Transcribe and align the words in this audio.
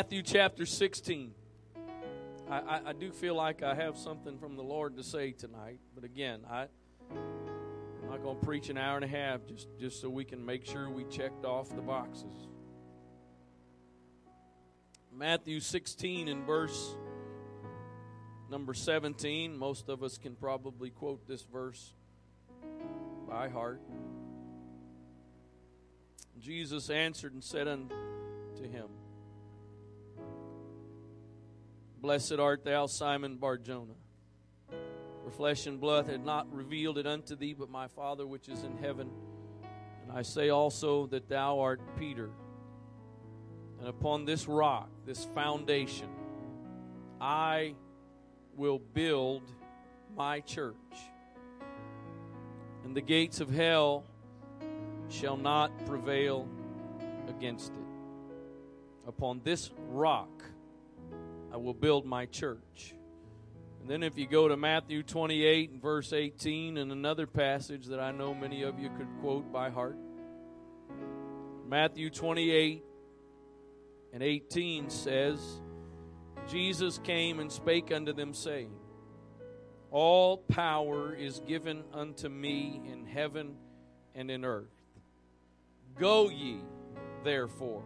Matthew 0.00 0.22
chapter 0.22 0.64
16. 0.64 1.32
I, 2.50 2.58
I, 2.58 2.80
I, 2.86 2.92
do 2.94 3.12
feel 3.12 3.34
like 3.34 3.62
I 3.62 3.74
have 3.74 3.98
something 3.98 4.38
from 4.38 4.56
the 4.56 4.62
Lord 4.62 4.96
to 4.96 5.02
say 5.02 5.32
tonight, 5.32 5.78
but 5.94 6.04
again, 6.04 6.40
I, 6.50 6.68
I'm 7.10 8.08
not 8.08 8.22
going 8.22 8.40
to 8.40 8.46
preach 8.46 8.70
an 8.70 8.78
hour 8.78 8.96
and 8.96 9.04
a 9.04 9.08
half 9.08 9.46
just, 9.46 9.68
just 9.78 10.00
so 10.00 10.08
we 10.08 10.24
can 10.24 10.42
make 10.42 10.64
sure 10.64 10.88
we 10.88 11.04
checked 11.04 11.44
off 11.44 11.68
the 11.76 11.82
boxes. 11.82 12.32
Matthew 15.14 15.60
16 15.60 16.28
and 16.28 16.46
verse 16.46 16.96
number 18.50 18.72
17. 18.72 19.54
Most 19.54 19.90
of 19.90 20.02
us 20.02 20.16
can 20.16 20.34
probably 20.34 20.88
quote 20.88 21.28
this 21.28 21.42
verse 21.42 21.92
by 23.28 23.50
heart. 23.50 23.82
Jesus 26.38 26.88
answered 26.88 27.34
and 27.34 27.44
said 27.44 27.68
unto 27.68 27.92
him, 28.62 28.88
Blessed 32.00 32.38
art 32.38 32.64
thou, 32.64 32.86
Simon 32.86 33.36
Barjona. 33.36 33.92
For 35.24 35.30
flesh 35.30 35.66
and 35.66 35.78
blood 35.78 36.06
had 36.06 36.24
not 36.24 36.50
revealed 36.50 36.96
it 36.96 37.06
unto 37.06 37.36
thee, 37.36 37.52
but 37.52 37.68
my 37.68 37.88
Father 37.88 38.26
which 38.26 38.48
is 38.48 38.64
in 38.64 38.78
heaven. 38.78 39.10
And 40.02 40.18
I 40.18 40.22
say 40.22 40.48
also 40.48 41.06
that 41.08 41.28
thou 41.28 41.60
art 41.60 41.80
Peter. 41.98 42.30
And 43.78 43.86
upon 43.86 44.24
this 44.24 44.48
rock, 44.48 44.88
this 45.04 45.26
foundation, 45.34 46.08
I 47.20 47.74
will 48.56 48.78
build 48.78 49.42
my 50.16 50.40
church. 50.40 50.74
And 52.84 52.96
the 52.96 53.02
gates 53.02 53.40
of 53.40 53.50
hell 53.50 54.04
shall 55.10 55.36
not 55.36 55.70
prevail 55.84 56.48
against 57.28 57.72
it. 57.72 59.06
Upon 59.06 59.42
this 59.44 59.70
rock, 59.90 60.44
will 61.62 61.74
build 61.74 62.06
my 62.06 62.26
church. 62.26 62.94
And 63.80 63.88
then, 63.88 64.02
if 64.02 64.18
you 64.18 64.26
go 64.26 64.48
to 64.48 64.56
Matthew 64.56 65.02
28 65.02 65.70
and 65.70 65.82
verse 65.82 66.12
18, 66.12 66.76
and 66.76 66.92
another 66.92 67.26
passage 67.26 67.86
that 67.86 68.00
I 68.00 68.12
know 68.12 68.34
many 68.34 68.62
of 68.62 68.78
you 68.78 68.90
could 68.90 69.08
quote 69.20 69.50
by 69.52 69.70
heart 69.70 69.96
Matthew 71.66 72.10
28 72.10 72.84
and 74.12 74.22
18 74.22 74.90
says, 74.90 75.40
Jesus 76.48 76.98
came 76.98 77.38
and 77.38 77.50
spake 77.50 77.92
unto 77.92 78.12
them, 78.12 78.34
saying, 78.34 78.72
All 79.90 80.36
power 80.36 81.14
is 81.14 81.40
given 81.46 81.84
unto 81.94 82.28
me 82.28 82.80
in 82.90 83.06
heaven 83.06 83.54
and 84.14 84.30
in 84.30 84.44
earth. 84.44 84.66
Go 85.96 86.28
ye, 86.28 86.58
therefore 87.22 87.84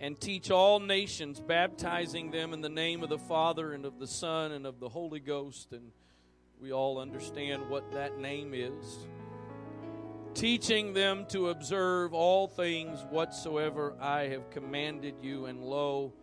and 0.00 0.18
teach 0.18 0.50
all 0.50 0.80
nations, 0.80 1.38
baptizing 1.38 2.30
them 2.30 2.54
in 2.54 2.62
the 2.62 2.70
name 2.70 3.02
of 3.02 3.10
the 3.10 3.18
Father 3.18 3.74
and 3.74 3.84
of 3.84 3.98
the 3.98 4.06
Son 4.06 4.52
and 4.52 4.66
of 4.66 4.80
the 4.80 4.88
Holy 4.88 5.20
Ghost. 5.20 5.72
And 5.72 5.92
we 6.58 6.72
all 6.72 6.98
understand 6.98 7.68
what 7.68 7.92
that 7.92 8.18
name 8.18 8.54
is. 8.54 9.06
Teaching 10.32 10.94
them 10.94 11.26
to 11.28 11.50
observe 11.50 12.14
all 12.14 12.48
things 12.48 13.04
whatsoever 13.10 13.94
I 14.00 14.22
have 14.28 14.48
commanded 14.50 15.16
you, 15.20 15.46
and 15.46 15.60
lo, 15.60 16.14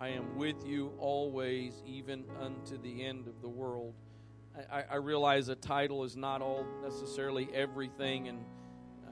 I 0.00 0.08
am 0.08 0.36
with 0.38 0.64
you 0.64 0.92
always, 0.98 1.82
even 1.86 2.24
unto 2.40 2.80
the 2.80 3.04
end 3.04 3.26
of 3.26 3.42
the 3.42 3.48
world. 3.48 3.94
I, 4.72 4.84
I 4.92 4.96
realize 4.96 5.48
a 5.48 5.54
title 5.54 6.04
is 6.04 6.16
not 6.16 6.40
all 6.40 6.64
necessarily 6.82 7.48
everything, 7.52 8.28
and 8.28 8.38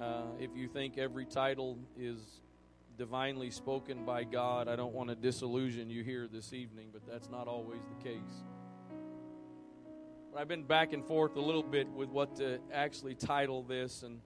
uh, 0.01 0.23
if 0.39 0.51
you 0.55 0.69
think 0.69 0.97
every 0.97 1.27
title 1.27 1.77
is 1.98 2.19
divinely 2.97 3.50
spoken 3.50 4.05
by 4.05 4.25
God. 4.25 4.69
I 4.69 4.77
don't 4.77 4.95
want 4.95 5.09
to 5.09 5.17
disillusion 5.17 5.91
you 5.91 6.05
here 6.05 6.29
this 6.30 6.52
evening, 6.52 6.89
but 6.92 7.02
that's 7.07 7.29
not 7.29 7.48
always 7.48 7.80
the 7.98 8.05
case. 8.05 8.45
But 10.33 10.41
I've 10.41 10.48
been 10.48 10.64
back 10.64 10.92
and 10.92 11.05
forth 11.05 11.36
a 11.36 11.41
little 11.41 11.63
bit 11.63 11.89
with 11.89 12.08
what 12.08 12.36
to 12.36 12.58
actually 12.73 13.14
title 13.14 13.63
this, 13.63 14.02
and 14.02 14.20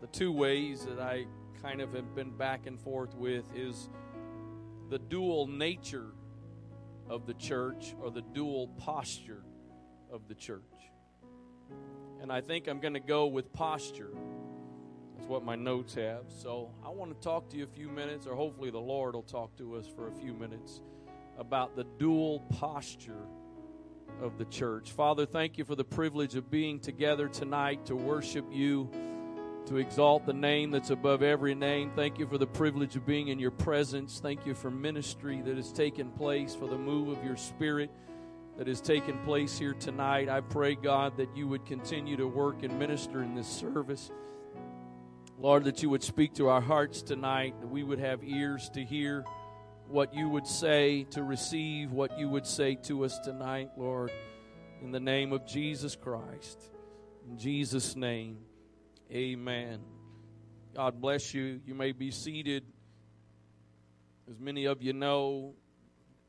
the 0.00 0.06
two 0.06 0.32
ways 0.32 0.84
that 0.86 1.00
I 1.00 1.26
kind 1.62 1.80
of 1.80 1.92
have 1.94 2.14
been 2.14 2.30
back 2.30 2.66
and 2.66 2.80
forth 2.80 3.14
with 3.14 3.44
is 3.54 3.88
the 4.90 4.98
dual 4.98 5.46
nature 5.46 6.12
of 7.08 7.26
the 7.26 7.34
church 7.34 7.94
or 8.02 8.10
the 8.10 8.22
dual 8.22 8.68
posture 8.78 9.42
of 10.10 10.28
the 10.28 10.34
church. 10.34 10.62
And 12.20 12.32
I 12.32 12.40
think 12.40 12.68
I'm 12.68 12.80
going 12.80 12.94
to 12.94 13.00
go 13.00 13.26
with 13.26 13.52
posture 13.52 14.10
that's 15.18 15.28
what 15.28 15.44
my 15.44 15.56
notes 15.56 15.94
have. 15.94 16.24
So 16.28 16.70
I 16.84 16.90
want 16.90 17.10
to 17.10 17.20
talk 17.20 17.50
to 17.50 17.56
you 17.56 17.64
a 17.64 17.66
few 17.66 17.88
minutes, 17.88 18.26
or 18.26 18.36
hopefully 18.36 18.70
the 18.70 18.78
Lord 18.78 19.14
will 19.14 19.22
talk 19.22 19.56
to 19.56 19.74
us 19.74 19.86
for 19.86 20.06
a 20.06 20.12
few 20.12 20.32
minutes 20.32 20.80
about 21.36 21.74
the 21.74 21.84
dual 21.98 22.40
posture 22.58 23.26
of 24.22 24.38
the 24.38 24.44
church. 24.44 24.92
Father, 24.92 25.26
thank 25.26 25.58
you 25.58 25.64
for 25.64 25.74
the 25.74 25.84
privilege 25.84 26.36
of 26.36 26.50
being 26.50 26.78
together 26.78 27.28
tonight 27.28 27.86
to 27.86 27.96
worship 27.96 28.46
you, 28.52 28.88
to 29.66 29.78
exalt 29.78 30.24
the 30.24 30.32
name 30.32 30.70
that's 30.70 30.90
above 30.90 31.22
every 31.22 31.54
name. 31.54 31.90
Thank 31.96 32.18
you 32.18 32.26
for 32.26 32.38
the 32.38 32.46
privilege 32.46 32.94
of 32.94 33.04
being 33.04 33.28
in 33.28 33.40
your 33.40 33.50
presence. 33.50 34.20
Thank 34.20 34.46
you 34.46 34.54
for 34.54 34.70
ministry 34.70 35.42
that 35.42 35.56
has 35.56 35.72
taken 35.72 36.10
place, 36.12 36.54
for 36.54 36.68
the 36.68 36.78
move 36.78 37.08
of 37.08 37.24
your 37.24 37.36
spirit 37.36 37.90
that 38.56 38.68
has 38.68 38.80
taken 38.80 39.18
place 39.24 39.58
here 39.58 39.74
tonight. 39.74 40.28
I 40.28 40.40
pray, 40.40 40.76
God, 40.76 41.16
that 41.16 41.36
you 41.36 41.48
would 41.48 41.66
continue 41.66 42.16
to 42.16 42.26
work 42.26 42.62
and 42.62 42.78
minister 42.78 43.22
in 43.22 43.34
this 43.34 43.48
service. 43.48 44.10
Lord, 45.40 45.64
that 45.64 45.84
you 45.84 45.90
would 45.90 46.02
speak 46.02 46.34
to 46.34 46.48
our 46.48 46.60
hearts 46.60 47.00
tonight, 47.00 47.54
that 47.60 47.68
we 47.68 47.84
would 47.84 48.00
have 48.00 48.24
ears 48.24 48.68
to 48.70 48.82
hear 48.84 49.24
what 49.86 50.12
you 50.12 50.28
would 50.28 50.48
say, 50.48 51.04
to 51.10 51.22
receive 51.22 51.92
what 51.92 52.18
you 52.18 52.28
would 52.28 52.44
say 52.44 52.74
to 52.74 53.04
us 53.04 53.16
tonight, 53.20 53.70
Lord, 53.76 54.10
in 54.82 54.90
the 54.90 54.98
name 54.98 55.32
of 55.32 55.46
Jesus 55.46 55.94
Christ. 55.94 56.60
In 57.30 57.38
Jesus' 57.38 57.94
name, 57.94 58.38
amen. 59.12 59.78
God 60.74 61.00
bless 61.00 61.32
you. 61.32 61.60
You 61.64 61.74
may 61.76 61.92
be 61.92 62.10
seated. 62.10 62.64
As 64.28 64.40
many 64.40 64.64
of 64.64 64.82
you 64.82 64.92
know, 64.92 65.54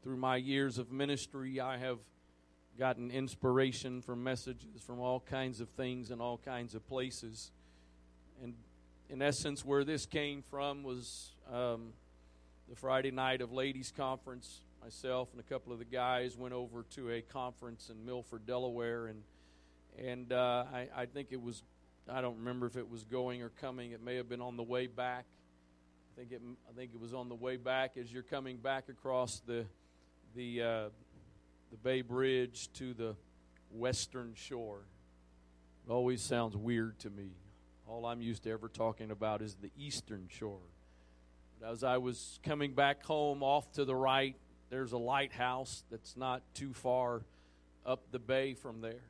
through 0.03 0.17
my 0.17 0.35
years 0.35 0.77
of 0.77 0.91
ministry, 0.91 1.59
I 1.59 1.77
have 1.77 1.97
gotten 2.77 3.09
inspiration 3.09 4.03
from 4.03 4.23
messages 4.23 4.83
from 4.85 4.99
all 4.99 5.19
kinds 5.19 5.61
of 5.61 5.69
things 5.69 6.11
and 6.11 6.21
all 6.21 6.37
kinds 6.37 6.75
of 6.75 6.87
places. 6.87 7.51
And 8.43 8.53
in 9.09 9.21
essence, 9.21 9.65
where 9.65 9.83
this 9.83 10.05
came 10.05 10.43
from 10.43 10.83
was 10.83 11.31
um, 11.51 11.93
the 12.69 12.75
Friday 12.75 13.11
night 13.11 13.41
of 13.41 13.51
ladies' 13.51 13.91
conference. 13.95 14.61
Myself 14.81 15.29
and 15.31 15.41
a 15.41 15.43
couple 15.43 15.73
of 15.73 15.79
the 15.79 15.85
guys 15.85 16.37
went 16.37 16.53
over 16.53 16.85
to 16.95 17.11
a 17.11 17.21
conference 17.21 17.89
in 17.89 18.05
Milford, 18.05 18.45
Delaware, 18.45 19.07
and 19.07 19.23
and 19.97 20.31
uh, 20.31 20.63
I, 20.71 20.87
I 20.95 21.05
think 21.05 21.29
it 21.31 21.41
was 21.41 21.63
I 22.09 22.21
don't 22.21 22.37
remember 22.37 22.65
if 22.65 22.77
it 22.77 22.89
was 22.89 23.03
going 23.03 23.41
or 23.41 23.49
coming. 23.49 23.91
It 23.91 24.01
may 24.01 24.15
have 24.15 24.29
been 24.29 24.41
on 24.41 24.55
the 24.55 24.63
way 24.63 24.87
back. 24.87 25.25
I 26.13 26.19
think 26.19 26.31
it 26.31 26.41
I 26.69 26.73
think 26.77 26.91
it 26.93 26.99
was 26.99 27.13
on 27.13 27.27
the 27.27 27.35
way 27.35 27.57
back 27.57 27.97
as 27.97 28.11
you're 28.11 28.23
coming 28.23 28.57
back 28.57 28.89
across 28.89 29.41
the 29.45 29.65
the 30.35 30.61
uh, 30.61 30.89
the 31.71 31.77
Bay 31.83 32.01
Bridge 32.01 32.71
to 32.73 32.93
the 32.93 33.15
western 33.71 34.33
shore. 34.33 34.83
It 35.85 35.91
always 35.91 36.21
sounds 36.21 36.55
weird 36.55 36.99
to 36.99 37.09
me. 37.09 37.31
All 37.89 38.05
I'm 38.05 38.21
used 38.21 38.43
to 38.43 38.51
ever 38.51 38.67
talking 38.67 39.09
about 39.09 39.41
is 39.41 39.55
the 39.55 39.71
eastern 39.75 40.27
shore. 40.29 40.61
But 41.59 41.71
as 41.71 41.83
I 41.83 41.97
was 41.97 42.39
coming 42.43 42.73
back 42.73 43.03
home 43.03 43.41
off 43.41 43.71
to 43.73 43.83
the 43.83 43.95
right, 43.95 44.35
there's 44.69 44.91
a 44.91 44.97
lighthouse 44.97 45.83
that's 45.89 46.15
not 46.15 46.43
too 46.53 46.71
far 46.73 47.23
up 47.85 48.11
the 48.11 48.19
bay 48.19 48.53
from 48.53 48.81
there. 48.81 49.01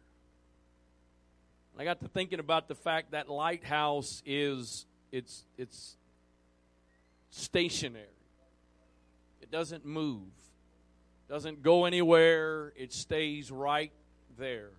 I 1.77 1.85
got 1.85 2.01
to 2.01 2.09
thinking 2.09 2.39
about 2.39 2.67
the 2.67 2.75
fact 2.75 3.11
that 3.11 3.29
lighthouse 3.29 4.21
is 4.25 4.85
it's 5.13 5.45
it's 5.57 5.95
stationary. 7.31 8.05
It 9.41 9.49
doesn't 9.49 9.85
move. 9.85 10.27
Doesn't 11.29 11.63
go 11.63 11.85
anywhere. 11.85 12.73
It 12.75 12.91
stays 12.91 13.49
right 13.49 13.93
there. 14.37 14.71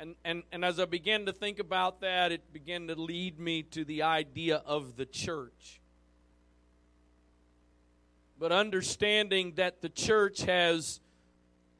And, 0.00 0.14
and, 0.24 0.44
and 0.52 0.64
as 0.64 0.78
I 0.78 0.84
began 0.84 1.26
to 1.26 1.32
think 1.32 1.58
about 1.58 2.00
that, 2.02 2.30
it 2.30 2.52
began 2.52 2.86
to 2.86 2.94
lead 2.94 3.40
me 3.40 3.64
to 3.64 3.84
the 3.84 4.02
idea 4.02 4.62
of 4.64 4.96
the 4.96 5.06
church. 5.06 5.80
But 8.38 8.52
understanding 8.52 9.54
that 9.56 9.82
the 9.82 9.88
church 9.88 10.42
has 10.42 11.00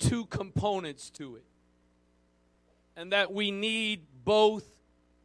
two 0.00 0.26
components 0.26 1.10
to 1.10 1.36
it, 1.36 1.44
and 2.96 3.12
that 3.12 3.32
we 3.32 3.52
need 3.52 4.06
both 4.24 4.66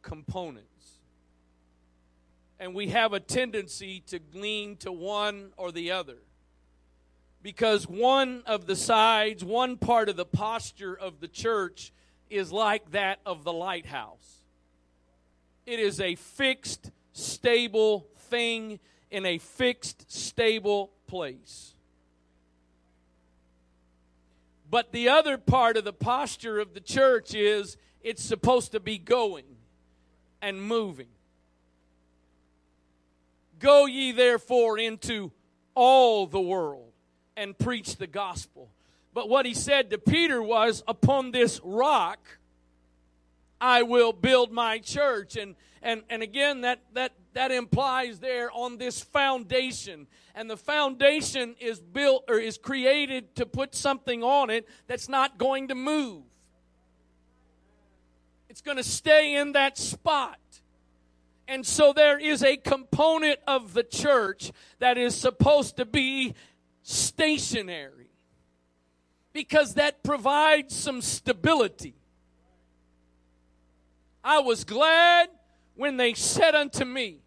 components. 0.02 0.68
And 2.60 2.72
we 2.74 2.88
have 2.88 3.12
a 3.12 3.18
tendency 3.18 4.00
to 4.06 4.20
lean 4.32 4.76
to 4.78 4.92
one 4.92 5.50
or 5.56 5.72
the 5.72 5.90
other. 5.90 6.18
Because 7.42 7.88
one 7.88 8.42
of 8.46 8.66
the 8.66 8.76
sides, 8.76 9.44
one 9.44 9.76
part 9.76 10.08
of 10.08 10.16
the 10.16 10.24
posture 10.24 10.96
of 10.96 11.20
the 11.20 11.28
church 11.28 11.92
is 12.30 12.52
like 12.52 12.90
that 12.92 13.20
of 13.24 13.44
the 13.44 13.52
lighthouse. 13.52 14.42
It 15.66 15.78
is 15.78 16.00
a 16.00 16.14
fixed, 16.14 16.90
stable 17.12 18.06
thing 18.18 18.80
in 19.10 19.24
a 19.24 19.38
fixed, 19.38 20.10
stable 20.10 20.90
place. 21.06 21.74
But 24.70 24.92
the 24.92 25.08
other 25.08 25.38
part 25.38 25.76
of 25.76 25.84
the 25.84 25.92
posture 25.92 26.58
of 26.58 26.74
the 26.74 26.80
church 26.80 27.34
is 27.34 27.76
it's 28.02 28.22
supposed 28.22 28.72
to 28.72 28.80
be 28.80 28.98
going 28.98 29.44
and 30.42 30.60
moving. 30.60 31.08
Go 33.58 33.86
ye 33.86 34.12
therefore 34.12 34.78
into 34.78 35.32
all 35.74 36.26
the 36.26 36.40
world 36.40 36.92
and 37.36 37.56
preach 37.58 37.96
the 37.96 38.06
gospel. 38.06 38.73
But 39.14 39.28
what 39.28 39.46
he 39.46 39.54
said 39.54 39.90
to 39.90 39.98
Peter 39.98 40.42
was, 40.42 40.82
Upon 40.86 41.30
this 41.30 41.60
rock 41.64 42.38
I 43.60 43.82
will 43.82 44.12
build 44.12 44.52
my 44.52 44.78
church. 44.78 45.36
And 45.36 45.54
and, 45.80 46.02
and 46.10 46.22
again 46.22 46.62
that, 46.62 46.80
that 46.94 47.12
that 47.34 47.50
implies 47.50 48.18
there 48.18 48.50
on 48.52 48.78
this 48.78 49.02
foundation. 49.02 50.06
And 50.34 50.50
the 50.50 50.56
foundation 50.56 51.54
is 51.60 51.80
built 51.80 52.24
or 52.28 52.38
is 52.38 52.58
created 52.58 53.36
to 53.36 53.46
put 53.46 53.74
something 53.74 54.22
on 54.22 54.50
it 54.50 54.68
that's 54.86 55.08
not 55.08 55.38
going 55.38 55.68
to 55.68 55.74
move. 55.74 56.22
It's 58.48 58.60
going 58.60 58.76
to 58.76 58.84
stay 58.84 59.36
in 59.36 59.52
that 59.52 59.78
spot. 59.78 60.38
And 61.46 61.66
so 61.66 61.92
there 61.92 62.18
is 62.18 62.42
a 62.42 62.56
component 62.56 63.38
of 63.46 63.74
the 63.74 63.82
church 63.82 64.50
that 64.78 64.96
is 64.96 65.14
supposed 65.14 65.76
to 65.76 65.84
be 65.84 66.34
stationary 66.82 68.13
because 69.34 69.74
that 69.74 70.02
provides 70.02 70.74
some 70.74 71.02
stability. 71.02 71.94
I 74.22 74.38
was 74.38 74.64
glad 74.64 75.28
when 75.74 75.98
they 75.98 76.14
said 76.14 76.54
unto 76.54 76.86
me, 76.86 77.18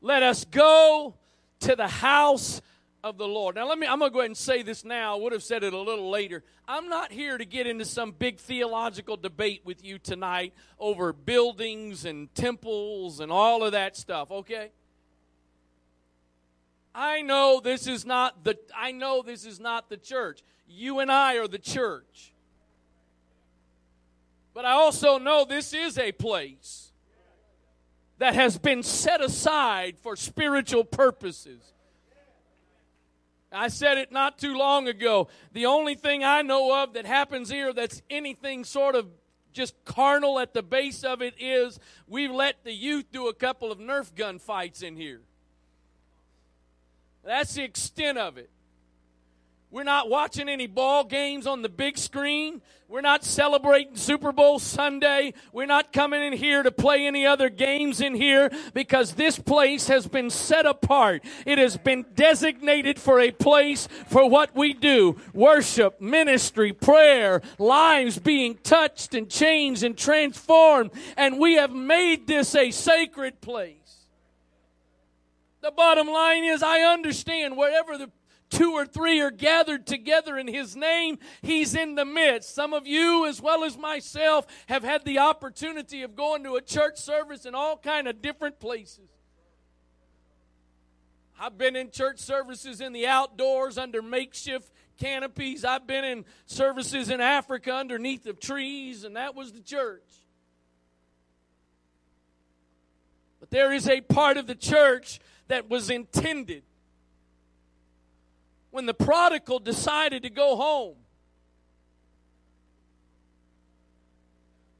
Let 0.00 0.24
us 0.24 0.44
go 0.44 1.14
to 1.60 1.76
the 1.76 1.86
house 1.86 2.60
of 3.04 3.18
the 3.18 3.28
Lord. 3.28 3.54
Now, 3.54 3.68
let 3.68 3.78
me, 3.78 3.86
I'm 3.86 3.98
going 3.98 4.10
to 4.10 4.12
go 4.12 4.20
ahead 4.20 4.30
and 4.30 4.36
say 4.36 4.62
this 4.62 4.82
now. 4.84 5.14
I 5.14 5.20
would 5.20 5.32
have 5.32 5.42
said 5.42 5.62
it 5.62 5.74
a 5.74 5.78
little 5.78 6.10
later. 6.10 6.42
I'm 6.66 6.88
not 6.88 7.12
here 7.12 7.36
to 7.36 7.44
get 7.44 7.66
into 7.66 7.84
some 7.84 8.12
big 8.12 8.38
theological 8.38 9.18
debate 9.18 9.60
with 9.64 9.84
you 9.84 9.98
tonight 9.98 10.54
over 10.78 11.12
buildings 11.12 12.06
and 12.06 12.34
temples 12.34 13.20
and 13.20 13.30
all 13.30 13.62
of 13.62 13.72
that 13.72 13.96
stuff, 13.98 14.30
okay? 14.30 14.70
I 16.94 17.22
know 17.22 17.60
this 17.62 17.86
is 17.86 18.06
not 18.06 18.44
the 18.44 18.56
I 18.74 18.92
know 18.92 19.22
this 19.22 19.44
is 19.44 19.58
not 19.58 19.90
the 19.90 19.96
church. 19.96 20.42
You 20.66 21.00
and 21.00 21.10
I 21.10 21.36
are 21.36 21.48
the 21.48 21.58
church. 21.58 22.32
But 24.52 24.64
I 24.64 24.72
also 24.72 25.18
know 25.18 25.44
this 25.44 25.72
is 25.72 25.98
a 25.98 26.12
place 26.12 26.92
that 28.18 28.34
has 28.34 28.58
been 28.58 28.82
set 28.82 29.20
aside 29.20 29.98
for 29.98 30.16
spiritual 30.16 30.84
purposes. 30.84 31.72
I 33.52 33.68
said 33.68 33.98
it 33.98 34.10
not 34.10 34.38
too 34.38 34.56
long 34.56 34.88
ago. 34.88 35.28
The 35.52 35.66
only 35.66 35.94
thing 35.94 36.24
I 36.24 36.42
know 36.42 36.82
of 36.82 36.94
that 36.94 37.06
happens 37.06 37.50
here 37.50 37.72
that's 37.72 38.02
anything 38.10 38.64
sort 38.64 38.94
of 38.94 39.06
just 39.52 39.74
carnal 39.84 40.40
at 40.40 40.52
the 40.52 40.62
base 40.62 41.04
of 41.04 41.22
it 41.22 41.34
is 41.38 41.78
we've 42.08 42.32
let 42.32 42.64
the 42.64 42.72
youth 42.72 43.06
do 43.12 43.28
a 43.28 43.34
couple 43.34 43.70
of 43.70 43.78
Nerf 43.78 44.14
gun 44.14 44.38
fights 44.38 44.82
in 44.82 44.96
here. 44.96 45.20
That's 47.24 47.54
the 47.54 47.62
extent 47.62 48.18
of 48.18 48.36
it. 48.36 48.50
We're 49.74 49.82
not 49.82 50.08
watching 50.08 50.48
any 50.48 50.68
ball 50.68 51.02
games 51.02 51.48
on 51.48 51.62
the 51.62 51.68
big 51.68 51.98
screen. 51.98 52.62
We're 52.86 53.00
not 53.00 53.24
celebrating 53.24 53.96
Super 53.96 54.30
Bowl 54.30 54.60
Sunday. 54.60 55.34
We're 55.52 55.66
not 55.66 55.92
coming 55.92 56.22
in 56.22 56.32
here 56.32 56.62
to 56.62 56.70
play 56.70 57.08
any 57.08 57.26
other 57.26 57.48
games 57.48 58.00
in 58.00 58.14
here 58.14 58.52
because 58.72 59.14
this 59.14 59.36
place 59.36 59.88
has 59.88 60.06
been 60.06 60.30
set 60.30 60.64
apart. 60.64 61.24
It 61.44 61.58
has 61.58 61.76
been 61.76 62.06
designated 62.14 63.00
for 63.00 63.18
a 63.18 63.32
place 63.32 63.88
for 64.06 64.30
what 64.30 64.54
we 64.54 64.74
do. 64.74 65.16
Worship, 65.32 66.00
ministry, 66.00 66.72
prayer, 66.72 67.42
lives 67.58 68.20
being 68.20 68.54
touched 68.62 69.12
and 69.12 69.28
changed 69.28 69.82
and 69.82 69.98
transformed. 69.98 70.92
And 71.16 71.36
we 71.36 71.54
have 71.54 71.72
made 71.72 72.28
this 72.28 72.54
a 72.54 72.70
sacred 72.70 73.40
place. 73.40 74.06
The 75.62 75.72
bottom 75.72 76.06
line 76.06 76.44
is 76.44 76.62
I 76.62 76.82
understand 76.82 77.56
wherever 77.56 77.98
the 77.98 78.12
two 78.50 78.72
or 78.72 78.86
three 78.86 79.20
are 79.20 79.30
gathered 79.30 79.86
together 79.86 80.38
in 80.38 80.46
his 80.46 80.76
name, 80.76 81.18
he's 81.42 81.74
in 81.74 81.94
the 81.94 82.04
midst. 82.04 82.54
Some 82.54 82.72
of 82.72 82.86
you, 82.86 83.26
as 83.26 83.40
well 83.40 83.64
as 83.64 83.76
myself, 83.76 84.46
have 84.66 84.84
had 84.84 85.04
the 85.04 85.18
opportunity 85.18 86.02
of 86.02 86.14
going 86.14 86.44
to 86.44 86.56
a 86.56 86.62
church 86.62 86.98
service 86.98 87.46
in 87.46 87.54
all 87.54 87.76
kind 87.76 88.06
of 88.08 88.22
different 88.22 88.60
places. 88.60 89.08
I've 91.38 91.58
been 91.58 91.74
in 91.74 91.90
church 91.90 92.20
services 92.20 92.80
in 92.80 92.92
the 92.92 93.06
outdoors 93.06 93.76
under 93.76 94.02
makeshift 94.02 94.70
canopies. 95.00 95.64
I've 95.64 95.86
been 95.86 96.04
in 96.04 96.24
services 96.46 97.10
in 97.10 97.20
Africa 97.20 97.72
underneath 97.74 98.26
of 98.26 98.38
trees, 98.38 99.04
and 99.04 99.16
that 99.16 99.34
was 99.34 99.52
the 99.52 99.60
church. 99.60 100.02
But 103.40 103.50
there 103.50 103.72
is 103.72 103.88
a 103.88 104.00
part 104.00 104.36
of 104.36 104.46
the 104.46 104.54
church 104.54 105.18
that 105.48 105.68
was 105.68 105.90
intended 105.90 106.62
when 108.74 108.86
the 108.86 108.92
prodigal 108.92 109.60
decided 109.60 110.24
to 110.24 110.30
go 110.30 110.56
home. 110.56 110.96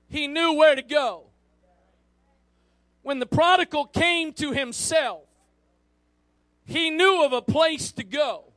He 0.09 0.27
knew 0.27 0.55
where 0.55 0.75
to 0.75 0.83
go. 0.83 1.27
When 3.03 3.21
the 3.21 3.27
prodigal 3.27 3.87
came 3.87 4.33
to 4.33 4.51
himself, 4.51 5.23
he 6.65 6.91
knew 6.91 7.23
of 7.25 7.33
a 7.33 7.41
place 7.41 7.93
to 7.93 8.03
go. 8.03 8.54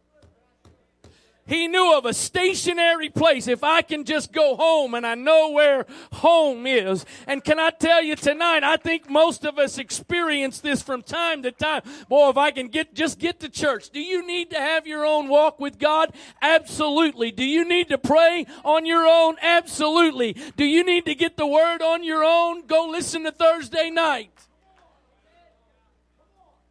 He 1.48 1.68
knew 1.68 1.98
of 1.98 2.06
a 2.06 2.14
stationary 2.14 3.10
place. 3.10 3.48
If 3.48 3.64
I 3.64 3.82
can 3.82 4.04
just 4.04 4.32
go 4.32 4.56
home 4.56 4.94
and 4.94 5.06
I 5.06 5.16
know 5.16 5.52
where 5.52 5.86
home 6.14 6.68
is. 6.68 7.06
And 7.26 7.44
can 7.44 7.60
I 7.60 7.70
tell 7.70 8.04
you 8.04 8.16
tonight, 8.16 8.64
I 8.64 8.78
think 8.78 9.10
most 9.10 9.46
of 9.46 9.58
us 9.58 9.78
experience 9.78 10.60
this 10.60 10.82
from 10.82 11.02
time 11.02 11.44
to 11.44 11.52
time. 11.52 11.82
Boy, 12.10 12.30
if 12.30 12.38
I 12.38 12.52
can 12.52 12.68
get, 12.68 12.94
just 12.94 13.18
get 13.20 13.40
to 13.40 13.50
church. 13.50 13.90
Do 13.90 14.02
you 14.02 14.26
need 14.26 14.50
to 14.52 14.58
have 14.58 14.86
your 14.86 15.06
own 15.06 15.30
walk 15.30 15.60
with 15.60 15.80
God? 15.80 16.14
Absolutely. 16.42 17.32
Do 17.32 17.46
you 17.46 17.68
need 17.68 17.90
to 17.90 17.98
pray 17.98 18.46
on 18.64 18.86
your 18.86 19.06
own? 19.08 19.38
Absolutely. 19.42 20.34
Do 20.56 20.66
you 20.66 20.84
need 20.84 21.06
to 21.06 21.16
get 21.16 21.38
the 21.38 21.48
word 21.48 21.82
on 21.82 22.04
your 22.04 22.24
own? 22.24 22.68
Go 22.68 22.88
listen 22.90 23.24
to 23.24 23.32
Thursday 23.32 23.90
night. 23.90 24.47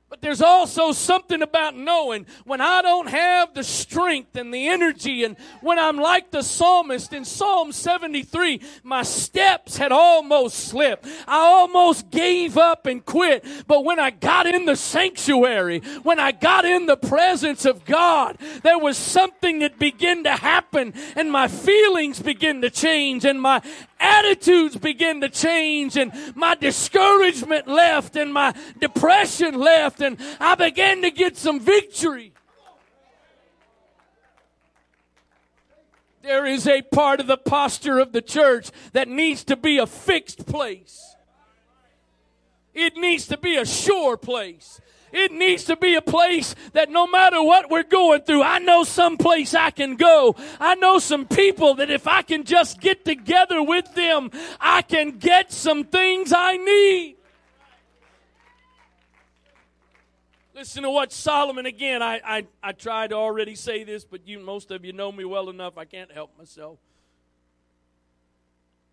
But 0.08 0.22
there's 0.22 0.40
also 0.40 0.92
something 0.92 1.42
about 1.42 1.76
knowing 1.76 2.26
when 2.44 2.60
I 2.60 2.80
don't 2.80 3.08
have 3.08 3.54
the 3.54 3.64
strength 3.64 4.36
and 4.36 4.54
the 4.54 4.68
energy, 4.68 5.24
and 5.24 5.36
when 5.62 5.80
I'm 5.80 5.96
like 5.96 6.30
the 6.30 6.42
psalmist 6.42 7.12
in 7.12 7.24
Psalm 7.24 7.72
73, 7.72 8.60
my 8.84 9.02
steps 9.02 9.76
had 9.76 9.90
almost 9.90 10.58
slipped. 10.58 11.06
I 11.26 11.38
almost 11.38 12.08
gave 12.10 12.56
up 12.56 12.86
and 12.86 13.04
quit. 13.04 13.44
But 13.66 13.84
when 13.84 13.98
I 13.98 14.10
got 14.10 14.46
in 14.46 14.64
the 14.64 14.76
sanctuary, 14.76 15.80
when 16.04 16.20
I 16.20 16.30
got 16.30 16.64
in 16.64 16.86
the 16.86 16.96
presence 16.96 17.64
of 17.64 17.84
God, 17.84 18.38
there 18.62 18.78
was 18.78 18.96
something 18.96 19.58
that 19.58 19.76
began 19.76 20.22
to 20.22 20.32
happen, 20.32 20.94
and 21.16 21.32
my 21.32 21.48
feelings 21.48 22.22
began 22.22 22.60
to 22.60 22.70
change, 22.70 23.24
and 23.24 23.42
my 23.42 23.60
attitudes 23.98 24.76
began 24.76 25.20
to 25.22 25.28
change, 25.28 25.96
and 25.96 26.12
my 26.36 26.54
discouragement 26.54 27.66
left, 27.66 28.14
and 28.14 28.32
my 28.32 28.54
depression 28.78 29.58
left 29.58 30.00
I 30.40 30.54
began 30.54 31.02
to 31.02 31.10
get 31.10 31.36
some 31.36 31.60
victory. 31.60 32.32
There 36.22 36.44
is 36.44 36.66
a 36.66 36.82
part 36.82 37.20
of 37.20 37.28
the 37.28 37.36
posture 37.36 38.00
of 38.00 38.12
the 38.12 38.20
church 38.20 38.70
that 38.92 39.06
needs 39.06 39.44
to 39.44 39.56
be 39.56 39.78
a 39.78 39.86
fixed 39.86 40.46
place. 40.46 41.14
It 42.74 42.96
needs 42.96 43.28
to 43.28 43.38
be 43.38 43.56
a 43.56 43.64
sure 43.64 44.16
place. 44.16 44.80
It 45.12 45.32
needs 45.32 45.64
to 45.64 45.76
be 45.76 45.94
a 45.94 46.02
place 46.02 46.54
that 46.72 46.90
no 46.90 47.06
matter 47.06 47.42
what 47.42 47.70
we're 47.70 47.84
going 47.84 48.22
through, 48.22 48.42
I 48.42 48.58
know 48.58 48.82
some 48.84 49.16
place 49.16 49.54
I 49.54 49.70
can 49.70 49.96
go. 49.96 50.34
I 50.58 50.74
know 50.74 50.98
some 50.98 51.26
people 51.26 51.76
that 51.76 51.90
if 51.90 52.06
I 52.06 52.22
can 52.22 52.44
just 52.44 52.80
get 52.80 53.04
together 53.04 53.62
with 53.62 53.94
them, 53.94 54.30
I 54.60 54.82
can 54.82 55.12
get 55.12 55.52
some 55.52 55.84
things 55.84 56.32
I 56.36 56.56
need. 56.56 57.15
Listen 60.56 60.84
to 60.84 60.90
what 60.90 61.12
Solomon 61.12 61.66
again. 61.66 62.02
I, 62.02 62.18
I, 62.24 62.46
I 62.62 62.72
tried 62.72 63.10
to 63.10 63.16
already 63.16 63.54
say 63.54 63.84
this, 63.84 64.06
but 64.06 64.26
you 64.26 64.38
most 64.38 64.70
of 64.70 64.86
you 64.86 64.94
know 64.94 65.12
me 65.12 65.22
well 65.26 65.50
enough. 65.50 65.76
I 65.76 65.84
can't 65.84 66.10
help 66.10 66.30
myself. 66.38 66.78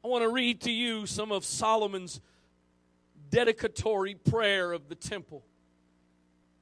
I 0.04 0.10
want 0.10 0.26
to 0.26 0.30
read 0.30 0.60
to 0.64 0.72
you 0.72 1.06
some 1.06 1.32
of 1.32 1.46
Solomon's 1.46 2.20
dedicatory 3.30 4.16
prayer 4.16 4.74
of 4.74 4.90
the 4.90 4.96
temple. 4.96 5.42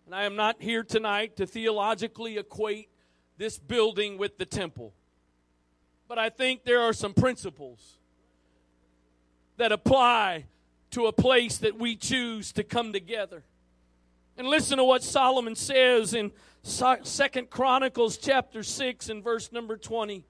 And 0.05 0.13
I 0.13 0.25
am 0.25 0.35
not 0.35 0.57
here 0.61 0.83
tonight 0.83 1.35
to 1.37 1.47
theologically 1.47 2.37
equate 2.37 2.87
this 3.39 3.57
building 3.57 4.19
with 4.19 4.37
the 4.37 4.45
temple. 4.45 4.93
But 6.07 6.19
I 6.19 6.29
think 6.29 6.63
there 6.63 6.81
are 6.81 6.93
some 6.93 7.15
principles 7.15 7.97
that 9.57 9.71
apply 9.71 10.45
to 10.91 11.07
a 11.07 11.11
place 11.11 11.57
that 11.57 11.79
we 11.79 11.95
choose 11.95 12.51
to 12.51 12.63
come 12.63 12.93
together. 12.93 13.43
And 14.37 14.47
listen 14.47 14.77
to 14.77 14.83
what 14.83 15.03
Solomon 15.03 15.55
says 15.55 16.13
in 16.13 16.31
Second 16.63 17.49
Chronicles 17.49 18.17
chapter 18.17 18.63
6 18.63 19.09
and 19.09 19.23
verse 19.23 19.51
number 19.51 19.77
20 19.77 20.23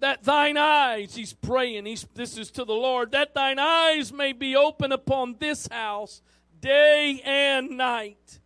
that 0.00 0.22
thine 0.24 0.56
eyes, 0.56 1.14
he's 1.14 1.32
praying, 1.32 1.86
he's, 1.86 2.06
this 2.14 2.36
is 2.36 2.50
to 2.52 2.64
the 2.64 2.74
Lord, 2.74 3.12
that 3.12 3.34
thine 3.34 3.58
eyes 3.58 4.12
may 4.12 4.32
be 4.32 4.54
open 4.54 4.92
upon 4.92 5.36
this 5.38 5.66
house 5.68 6.20
day 6.60 7.20
and 7.24 7.70
night, 7.70 8.40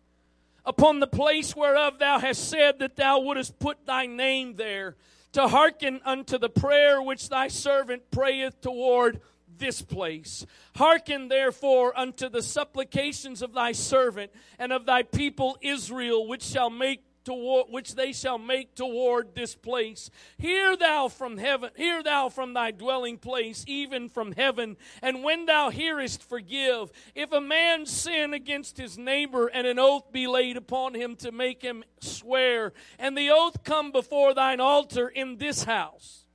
upon 0.65 0.99
the 0.99 1.07
place 1.07 1.55
whereof 1.55 1.99
thou 1.99 2.19
hast 2.19 2.49
said 2.49 2.79
that 2.79 2.95
thou 2.95 3.19
wouldest 3.19 3.59
put 3.59 3.85
thy 3.85 4.05
name 4.05 4.55
there, 4.55 4.95
to 5.33 5.47
hearken 5.47 5.99
unto 6.05 6.37
the 6.37 6.49
prayer 6.49 7.01
which 7.01 7.29
thy 7.29 7.47
servant 7.47 8.09
prayeth 8.11 8.61
toward 8.61 9.21
this 9.61 9.81
place. 9.81 10.45
Hearken 10.75 11.29
therefore 11.29 11.97
unto 11.97 12.27
the 12.27 12.41
supplications 12.41 13.41
of 13.41 13.53
thy 13.53 13.71
servant 13.71 14.33
and 14.59 14.73
of 14.73 14.85
thy 14.85 15.03
people 15.03 15.57
Israel, 15.61 16.27
which 16.27 16.43
shall 16.43 16.69
make 16.69 17.05
toward 17.23 17.67
which 17.69 17.95
they 17.95 18.11
shall 18.11 18.37
make 18.37 18.75
toward 18.75 19.35
this 19.35 19.55
place. 19.55 20.09
Hear 20.37 20.75
thou 20.75 21.07
from 21.07 21.37
heaven, 21.37 21.69
hear 21.75 22.03
thou 22.03 22.29
from 22.29 22.53
thy 22.53 22.71
dwelling 22.71 23.17
place, 23.17 23.63
even 23.67 24.09
from 24.09 24.31
heaven, 24.31 24.77
and 25.01 25.23
when 25.23 25.45
thou 25.45 25.69
hearest, 25.69 26.23
forgive. 26.23 26.91
If 27.15 27.31
a 27.31 27.41
man 27.41 27.85
sin 27.85 28.33
against 28.33 28.77
his 28.77 28.97
neighbor, 28.97 29.47
and 29.47 29.67
an 29.67 29.79
oath 29.79 30.11
be 30.11 30.27
laid 30.27 30.57
upon 30.57 30.95
him 30.95 31.15
to 31.17 31.31
make 31.31 31.61
him 31.61 31.83
swear, 31.99 32.73
and 32.97 33.17
the 33.17 33.29
oath 33.29 33.63
come 33.63 33.91
before 33.91 34.33
thine 34.33 34.59
altar 34.59 35.07
in 35.07 35.37
this 35.37 35.63
house, 35.63 36.25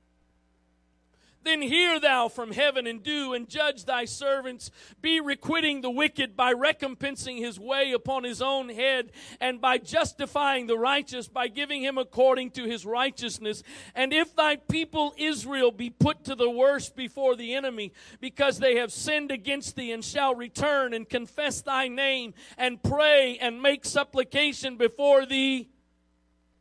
then 1.47 1.61
hear 1.61 1.99
thou 1.99 2.27
from 2.27 2.51
heaven 2.51 2.85
and 2.85 3.01
do 3.01 3.33
and 3.33 3.47
judge 3.47 3.85
thy 3.85 4.05
servants. 4.05 4.69
Be 5.01 5.19
requiting 5.19 5.81
the 5.81 5.89
wicked 5.89 6.35
by 6.35 6.53
recompensing 6.53 7.37
his 7.37 7.59
way 7.59 7.91
upon 7.93 8.23
his 8.23 8.41
own 8.41 8.69
head 8.69 9.11
and 9.39 9.61
by 9.61 9.77
justifying 9.77 10.67
the 10.67 10.77
righteous 10.77 11.27
by 11.27 11.47
giving 11.47 11.81
him 11.81 11.97
according 11.97 12.51
to 12.51 12.65
his 12.65 12.85
righteousness. 12.85 13.63
And 13.95 14.13
if 14.13 14.35
thy 14.35 14.57
people 14.57 15.13
Israel 15.17 15.71
be 15.71 15.89
put 15.89 16.25
to 16.25 16.35
the 16.35 16.49
worst 16.49 16.95
before 16.95 17.35
the 17.35 17.55
enemy 17.55 17.93
because 18.19 18.59
they 18.59 18.75
have 18.75 18.91
sinned 18.91 19.31
against 19.31 19.75
thee 19.75 19.91
and 19.91 20.03
shall 20.03 20.35
return 20.35 20.93
and 20.93 21.07
confess 21.07 21.61
thy 21.61 21.87
name 21.87 22.33
and 22.57 22.81
pray 22.81 23.37
and 23.39 23.61
make 23.61 23.85
supplication 23.85 24.77
before 24.77 25.25
thee 25.25 25.69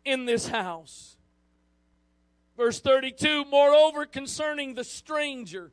in 0.05 0.25
this 0.25 0.49
house 0.49 1.17
Verse 2.57 2.81
32 2.81 3.45
Moreover, 3.45 4.07
concerning 4.07 4.75
the 4.75 4.85
stranger, 4.85 5.73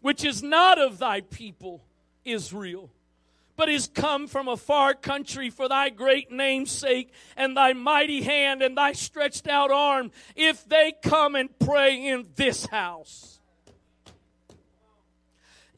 which 0.00 0.24
is 0.24 0.42
not 0.42 0.78
of 0.80 0.98
thy 0.98 1.20
people, 1.20 1.84
Israel, 2.24 2.90
but 3.56 3.68
is 3.68 3.86
come 3.86 4.26
from 4.26 4.48
a 4.48 4.56
far 4.56 4.94
country 4.94 5.50
for 5.50 5.68
thy 5.68 5.90
great 5.90 6.32
name's 6.32 6.70
sake, 6.70 7.12
and 7.36 7.56
thy 7.56 7.72
mighty 7.72 8.22
hand 8.22 8.62
and 8.62 8.76
thy 8.76 8.92
stretched 8.92 9.46
out 9.46 9.70
arm, 9.70 10.10
if 10.34 10.68
they 10.68 10.94
come 11.02 11.36
and 11.36 11.56
pray 11.58 12.06
in 12.06 12.26
this 12.36 12.66
house 12.66 13.29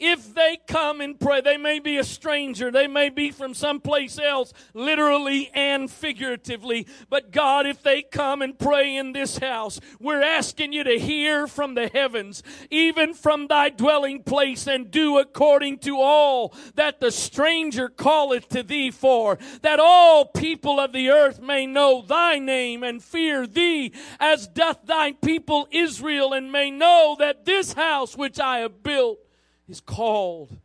if 0.02 0.34
they 0.34 0.58
come 0.66 1.00
and 1.00 1.18
pray, 1.18 1.40
they 1.40 1.56
may 1.56 1.78
be 1.78 1.96
a 1.96 2.02
stranger, 2.02 2.72
they 2.72 2.88
may 2.88 3.08
be 3.08 3.30
from 3.30 3.54
someplace 3.54 4.18
else, 4.18 4.52
literally 4.74 5.48
and 5.54 5.88
figuratively. 5.88 6.88
But 7.08 7.30
God, 7.30 7.66
if 7.66 7.84
they 7.84 8.02
come 8.02 8.42
and 8.42 8.58
pray 8.58 8.96
in 8.96 9.12
this 9.12 9.38
house, 9.38 9.78
we're 10.00 10.22
asking 10.22 10.72
you 10.72 10.82
to 10.82 10.98
hear 10.98 11.46
from 11.46 11.74
the 11.74 11.86
heavens, 11.86 12.42
even 12.68 13.14
from 13.14 13.46
thy 13.46 13.68
dwelling 13.68 14.24
place, 14.24 14.66
and 14.66 14.90
do 14.90 15.18
according 15.18 15.78
to 15.78 16.00
all 16.00 16.52
that 16.74 16.98
the 16.98 17.12
stranger 17.12 17.88
calleth 17.88 18.48
to 18.48 18.64
thee 18.64 18.90
for, 18.90 19.38
that 19.62 19.78
all 19.78 20.24
people 20.24 20.80
of 20.80 20.92
the 20.92 21.10
earth 21.10 21.40
may 21.40 21.64
know 21.64 22.02
thy 22.02 22.40
name 22.40 22.82
and 22.82 23.04
fear 23.04 23.46
thee, 23.46 23.92
as 24.18 24.48
doth 24.48 24.84
thy 24.84 25.12
people 25.12 25.68
Israel, 25.70 26.32
and 26.32 26.50
may 26.50 26.72
know 26.72 27.14
that 27.20 27.44
this 27.44 27.74
house 27.74 28.16
which 28.16 28.40
I 28.40 28.58
have 28.58 28.82
built 28.82 29.20
is 29.68 29.80
called 29.80 30.56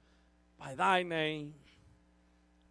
by 0.59 0.75
thy 0.75 1.03
name. 1.03 1.53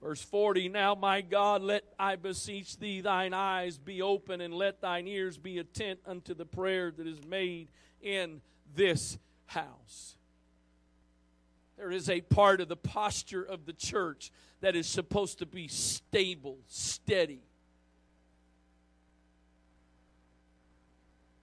Verse 0.02 0.22
40 0.22 0.68
Now, 0.68 0.94
my 0.94 1.20
God, 1.20 1.62
let 1.62 1.84
I 1.98 2.16
beseech 2.16 2.78
thee, 2.78 3.00
thine 3.00 3.34
eyes 3.34 3.78
be 3.78 4.02
open, 4.02 4.40
and 4.40 4.54
let 4.54 4.80
thine 4.80 5.06
ears 5.06 5.38
be 5.38 5.58
attent 5.58 6.00
unto 6.06 6.34
the 6.34 6.46
prayer 6.46 6.90
that 6.90 7.06
is 7.06 7.24
made 7.24 7.68
in 8.00 8.40
this 8.74 9.18
house. 9.46 10.16
There 11.76 11.90
is 11.90 12.08
a 12.08 12.22
part 12.22 12.60
of 12.60 12.68
the 12.68 12.76
posture 12.76 13.42
of 13.42 13.66
the 13.66 13.72
church 13.72 14.30
that 14.60 14.74
is 14.74 14.86
supposed 14.86 15.38
to 15.40 15.46
be 15.46 15.68
stable, 15.68 16.58
steady. 16.66 17.42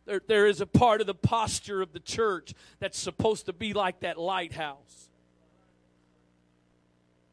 There, 0.05 0.21
there 0.27 0.47
is 0.47 0.61
a 0.61 0.65
part 0.65 1.01
of 1.01 1.07
the 1.07 1.13
posture 1.13 1.81
of 1.81 1.93
the 1.93 1.99
church 1.99 2.53
that's 2.79 2.99
supposed 2.99 3.45
to 3.45 3.53
be 3.53 3.73
like 3.73 4.01
that 4.01 4.17
lighthouse. 4.17 5.09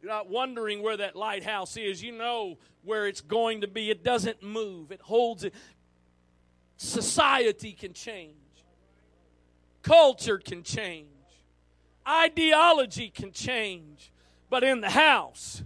You're 0.01 0.13
not 0.13 0.31
wondering 0.31 0.83
where 0.83 0.97
that 0.97 1.17
lighthouse 1.17 1.77
is. 1.77 2.03
You 2.03 2.13
know 2.13 2.59
where 2.83 3.07
it's 3.07 3.21
going 3.21 3.61
to 3.63 3.69
be. 3.69 3.91
It 3.91 4.03
doesn't 4.03 4.43
move, 4.43 4.93
it 4.93 5.01
holds 5.01 5.45
it. 5.45 5.55
Society 6.77 7.73
can 7.73 7.93
change, 7.93 8.35
culture 9.83 10.39
can 10.39 10.63
change, 10.63 11.09
ideology 12.09 13.11
can 13.11 13.33
change. 13.33 14.13
But 14.49 14.65
in 14.65 14.81
the 14.81 14.91
house, 14.91 15.63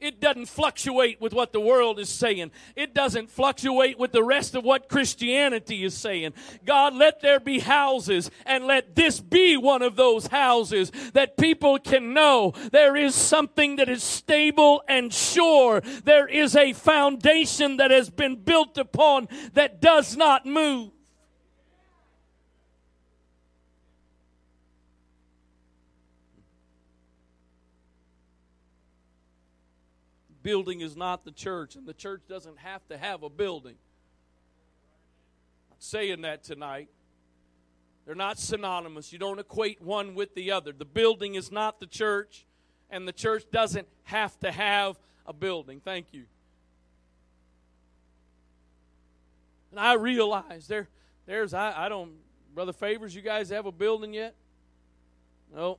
it 0.00 0.20
doesn't 0.20 0.46
fluctuate 0.46 1.20
with 1.20 1.32
what 1.32 1.52
the 1.52 1.60
world 1.60 1.98
is 1.98 2.08
saying. 2.08 2.50
It 2.76 2.94
doesn't 2.94 3.30
fluctuate 3.30 3.98
with 3.98 4.12
the 4.12 4.24
rest 4.24 4.54
of 4.54 4.64
what 4.64 4.88
Christianity 4.88 5.84
is 5.84 5.96
saying. 5.96 6.32
God, 6.64 6.94
let 6.94 7.20
there 7.20 7.40
be 7.40 7.60
houses 7.60 8.30
and 8.46 8.66
let 8.66 8.94
this 8.94 9.20
be 9.20 9.56
one 9.56 9.82
of 9.82 9.96
those 9.96 10.28
houses 10.28 10.90
that 11.12 11.36
people 11.36 11.78
can 11.78 12.14
know 12.14 12.52
there 12.72 12.96
is 12.96 13.14
something 13.14 13.76
that 13.76 13.88
is 13.88 14.02
stable 14.02 14.82
and 14.88 15.12
sure. 15.12 15.80
There 16.04 16.26
is 16.26 16.56
a 16.56 16.72
foundation 16.72 17.76
that 17.76 17.90
has 17.90 18.10
been 18.10 18.36
built 18.36 18.78
upon 18.78 19.28
that 19.54 19.80
does 19.80 20.16
not 20.16 20.46
move. 20.46 20.90
Building 30.42 30.80
is 30.80 30.96
not 30.96 31.24
the 31.24 31.30
church, 31.30 31.76
and 31.76 31.86
the 31.86 31.94
church 31.94 32.22
doesn't 32.28 32.58
have 32.58 32.86
to 32.88 32.96
have 32.96 33.22
a 33.22 33.30
building. 33.30 33.76
I'm 35.70 35.76
saying 35.78 36.22
that 36.22 36.42
tonight. 36.42 36.88
They're 38.06 38.14
not 38.14 38.38
synonymous. 38.38 39.12
You 39.12 39.18
don't 39.18 39.38
equate 39.38 39.80
one 39.80 40.14
with 40.14 40.34
the 40.34 40.50
other. 40.52 40.72
The 40.72 40.84
building 40.84 41.34
is 41.34 41.52
not 41.52 41.80
the 41.80 41.86
church, 41.86 42.44
and 42.90 43.06
the 43.06 43.12
church 43.12 43.44
doesn't 43.52 43.86
have 44.04 44.38
to 44.40 44.50
have 44.50 44.98
a 45.26 45.32
building. 45.32 45.80
Thank 45.84 46.06
you. 46.12 46.24
And 49.70 49.78
I 49.78 49.94
realize 49.94 50.66
there, 50.66 50.88
there's 51.26 51.54
I, 51.54 51.86
I 51.86 51.88
don't, 51.88 52.12
Brother 52.54 52.72
Favors, 52.72 53.14
you 53.14 53.22
guys 53.22 53.50
have 53.50 53.66
a 53.66 53.72
building 53.72 54.12
yet? 54.12 54.34
No. 55.54 55.78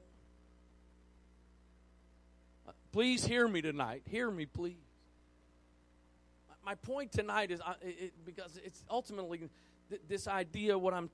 Please 2.91 3.25
hear 3.25 3.47
me 3.47 3.61
tonight. 3.61 4.03
Hear 4.09 4.29
me, 4.29 4.45
please. 4.45 4.75
My 6.65 6.75
point 6.75 7.11
tonight 7.11 7.49
is 7.49 7.61
it, 7.81 8.13
because 8.25 8.59
it's 8.63 8.83
ultimately 8.89 9.49
this 10.07 10.27
idea, 10.27 10.77
what 10.77 10.93
I'm 10.93 11.09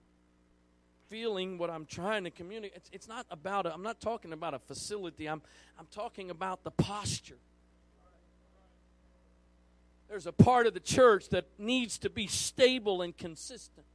feeling, 1.09 1.57
what 1.57 1.69
I'm 1.69 1.85
trying 1.85 2.23
to 2.25 2.31
communicate. 2.31 2.77
It's, 2.77 2.89
it's 2.91 3.07
not 3.07 3.25
about, 3.31 3.65
i 3.65 3.73
am 3.73 3.83
not 3.83 4.01
talking 4.01 4.33
about 4.33 4.53
a 4.53 4.59
facility, 4.59 5.27
I'm, 5.27 5.41
I'm 5.79 5.87
talking 5.91 6.29
about 6.31 6.63
the 6.63 6.71
posture. 6.71 7.37
There's 10.09 10.27
a 10.27 10.31
part 10.31 10.67
of 10.67 10.73
the 10.73 10.79
church 10.79 11.29
that 11.29 11.45
needs 11.57 11.97
to 11.99 12.09
be 12.09 12.27
stable 12.27 13.01
and 13.01 13.15
consistent. 13.15 13.85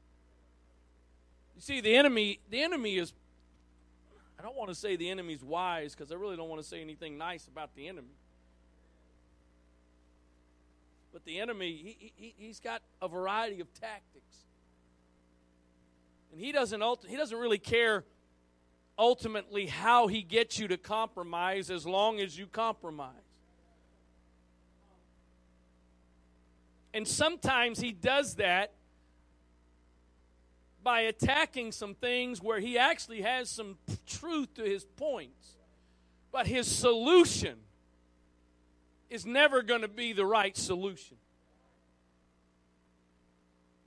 You 1.55 1.63
see, 1.63 1.81
the 1.81 1.97
enemy, 1.97 2.41
the 2.51 2.63
enemy 2.63 2.97
is 2.97 3.13
I 4.43 4.45
don't 4.45 4.57
want 4.57 4.71
to 4.71 4.75
say 4.75 4.97
the 4.97 5.09
enemy's 5.09 5.45
wise 5.45 5.95
because 5.95 6.11
I 6.11 6.17
really 6.17 6.37
don't 6.37 6.49
want 6.49 6.61
to 6.61 6.67
say 6.67 6.81
anything 6.81 7.17
nice 7.17 7.47
about 7.47 7.77
the 7.77 7.87
enemy. 7.87 8.17
But 11.13 11.25
the 11.25 11.39
enemy, 11.39 11.97
he, 12.01 12.13
he, 12.17 12.35
he's 12.37 12.59
got 12.59 12.83
a 13.01 13.07
variety 13.07 13.61
of 13.61 13.73
tactics. 13.73 14.39
And 16.33 16.41
he 16.41 16.51
doesn't, 16.51 16.83
he 17.07 17.17
doesn't 17.17 17.39
really 17.39 17.59
care 17.59 18.03
ultimately 18.99 19.67
how 19.67 20.09
he 20.09 20.23
gets 20.23 20.59
you 20.59 20.67
to 20.67 20.77
compromise 20.77 21.71
as 21.71 21.87
long 21.87 22.19
as 22.19 22.37
you 22.37 22.49
compromise. 22.49 23.13
And 26.93 27.07
sometimes 27.07 27.79
he 27.79 27.93
does 27.93 28.35
that 28.37 28.73
by 30.83 31.03
attacking 31.03 31.73
some 31.73 31.95
things 31.95 32.43
where 32.43 32.61
he 32.61 32.79
actually 32.79 33.23
has 33.23 33.49
some 33.49 33.79
truth 34.07 34.55
to 34.55 34.63
his 34.63 34.85
points. 34.85 35.57
But 36.31 36.47
his 36.47 36.67
solution 36.67 37.57
is 39.11 39.27
never 39.27 39.63
going 39.63 39.83
to 39.83 39.89
be 39.89 40.13
the 40.13 40.25
right 40.25 40.57
solution. 40.57 41.17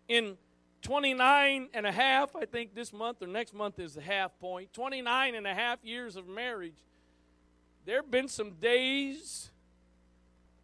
In 0.08 0.38
29 0.84 1.70
and 1.74 1.88
a 1.88 1.92
half, 1.92 2.36
I 2.36 2.46
think 2.46 2.76
this 2.76 2.94
month 2.94 3.24
or 3.24 3.28
next 3.28 3.56
month 3.56 3.80
is 3.80 3.96
the 3.96 4.02
half 4.02 4.38
point, 4.40 4.72
29 4.74 5.34
and 5.34 5.48
a 5.48 5.54
half 5.54 5.84
years 5.84 6.16
of 6.16 6.28
marriage, 6.28 6.78
there 7.86 7.98
have 7.98 8.12
been 8.12 8.28
some 8.28 8.52
days, 8.52 9.50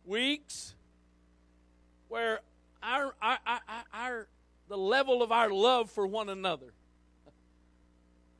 weeks, 0.05 0.75
where 2.07 2.41
our, 2.83 3.15
our, 3.19 3.39
our, 3.47 3.61
our, 3.93 4.27
the 4.71 4.77
level 4.77 5.21
of 5.21 5.33
our 5.33 5.49
love 5.49 5.91
for 5.91 6.07
one 6.07 6.29
another, 6.29 6.71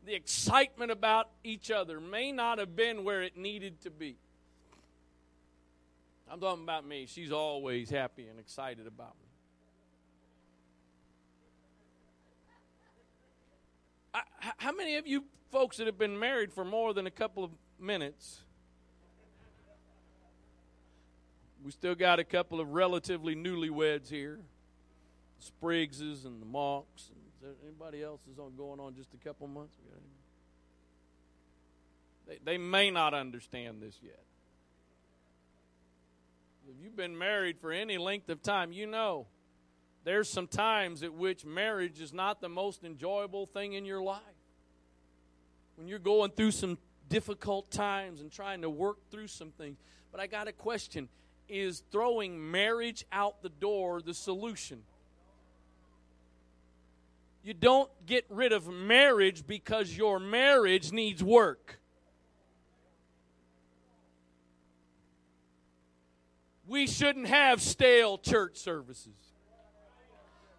the 0.06 0.16
excitement 0.16 0.90
about 0.90 1.28
each 1.44 1.70
other 1.70 2.00
may 2.00 2.32
not 2.32 2.58
have 2.58 2.74
been 2.74 3.04
where 3.04 3.22
it 3.22 3.36
needed 3.36 3.82
to 3.82 3.92
be. 3.92 4.16
I'm 6.32 6.40
talking 6.40 6.64
about 6.64 6.88
me. 6.88 7.06
She's 7.06 7.34
always 7.34 7.90
happy 7.90 8.30
and 8.30 8.40
excited 8.40 8.88
about 8.88 9.14
me. 9.22 9.28
I, 14.14 14.22
how 14.56 14.72
many 14.72 14.96
of 14.96 15.06
you 15.06 15.26
folks 15.52 15.76
that 15.78 15.86
have 15.86 15.98
been 15.98 16.18
married 16.18 16.54
for 16.54 16.64
more 16.64 16.94
than 16.94 17.08
a 17.08 17.12
couple 17.12 17.44
of 17.44 17.52
minutes? 17.78 18.40
We 21.62 21.72
still 21.72 21.96
got 21.96 22.20
a 22.20 22.24
couple 22.24 22.62
of 22.62 22.70
relatively 22.70 23.36
newlyweds 23.36 24.10
here. 24.10 24.40
Spriggses 25.42 26.26
and 26.26 26.42
the 26.42 26.46
Monks. 26.46 27.10
And 27.44 27.56
anybody 27.64 28.04
else 28.04 28.22
is 28.32 28.40
on 28.40 28.56
going 28.56 28.80
on 28.80 28.96
just 28.96 29.14
a 29.14 29.18
couple 29.18 29.48
months? 29.48 29.76
They, 32.28 32.38
they 32.44 32.58
may 32.58 32.92
not 32.92 33.14
understand 33.14 33.82
this 33.82 33.98
yet. 34.02 34.24
If 36.70 36.82
you've 36.82 36.96
been 36.96 37.18
married 37.18 37.60
for 37.60 37.72
any 37.72 37.98
length 37.98 38.30
of 38.30 38.42
time, 38.42 38.72
you 38.72 38.88
know 38.88 39.28
there's 40.04 40.30
some 40.30 40.48
times 40.48 41.04
at 41.04 41.14
which 41.14 41.46
marriage 41.46 42.00
is 42.00 42.14
not 42.14 42.40
the 42.40 42.50
most 42.50 42.84
enjoyable 42.84 43.46
thing 43.46 43.74
in 43.74 43.86
your 43.86 44.02
life. 44.02 44.22
When 45.76 45.88
you're 45.88 46.00
going 46.00 46.32
through 46.32 46.52
some 46.52 46.78
difficult 47.10 47.70
times 47.72 48.22
and 48.22 48.32
trying 48.32 48.62
to 48.62 48.70
work 48.70 48.98
through 49.12 49.28
some 49.28 49.52
things. 49.52 49.78
But 50.12 50.22
I 50.22 50.28
got 50.28 50.48
a 50.48 50.54
question 50.54 51.10
Is 51.50 51.84
throwing 51.92 52.52
marriage 52.52 53.06
out 53.12 53.44
the 53.44 53.50
door 53.50 54.02
the 54.02 54.14
solution? 54.14 54.84
You 57.44 57.54
don't 57.54 57.90
get 58.06 58.26
rid 58.30 58.54
of 58.54 58.68
marriage 58.68 59.48
because 59.48 59.96
your 59.96 60.20
marriage 60.20 60.92
needs 60.92 61.24
work. 61.24 61.80
We 66.68 66.88
shouldn't 66.88 67.28
have 67.28 67.62
stale 67.62 68.18
church 68.18 68.58
services. 68.58 69.16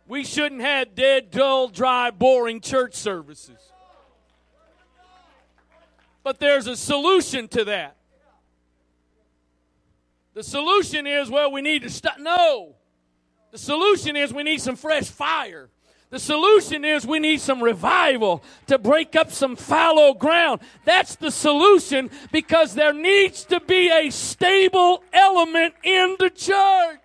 We 0.06 0.24
shouldn't 0.24 0.60
have 0.60 0.94
dead, 0.94 1.30
dull, 1.30 1.68
dry, 1.68 2.10
boring 2.10 2.60
church 2.60 2.94
services. 2.94 3.56
But 6.24 6.38
there's 6.38 6.66
a 6.66 6.76
solution 6.76 7.48
to 7.48 7.64
that. 7.64 7.96
The 10.34 10.42
solution 10.42 11.06
is, 11.06 11.30
well, 11.30 11.52
we 11.52 11.62
need 11.62 11.82
to 11.82 11.90
stop. 11.90 12.18
No. 12.18 12.74
The 13.50 13.58
solution 13.58 14.16
is 14.16 14.32
we 14.32 14.42
need 14.42 14.60
some 14.60 14.76
fresh 14.76 15.04
fire. 15.04 15.70
The 16.12 16.20
solution 16.20 16.84
is 16.84 17.06
we 17.06 17.20
need 17.20 17.40
some 17.40 17.62
revival 17.62 18.44
to 18.66 18.78
break 18.78 19.16
up 19.16 19.32
some 19.32 19.56
fallow 19.56 20.12
ground. 20.12 20.60
That's 20.84 21.16
the 21.16 21.30
solution 21.30 22.10
because 22.30 22.74
there 22.74 22.92
needs 22.92 23.44
to 23.44 23.60
be 23.60 23.90
a 23.90 24.10
stable 24.10 25.02
element 25.10 25.72
in 25.82 26.16
the 26.18 26.28
church. 26.28 27.00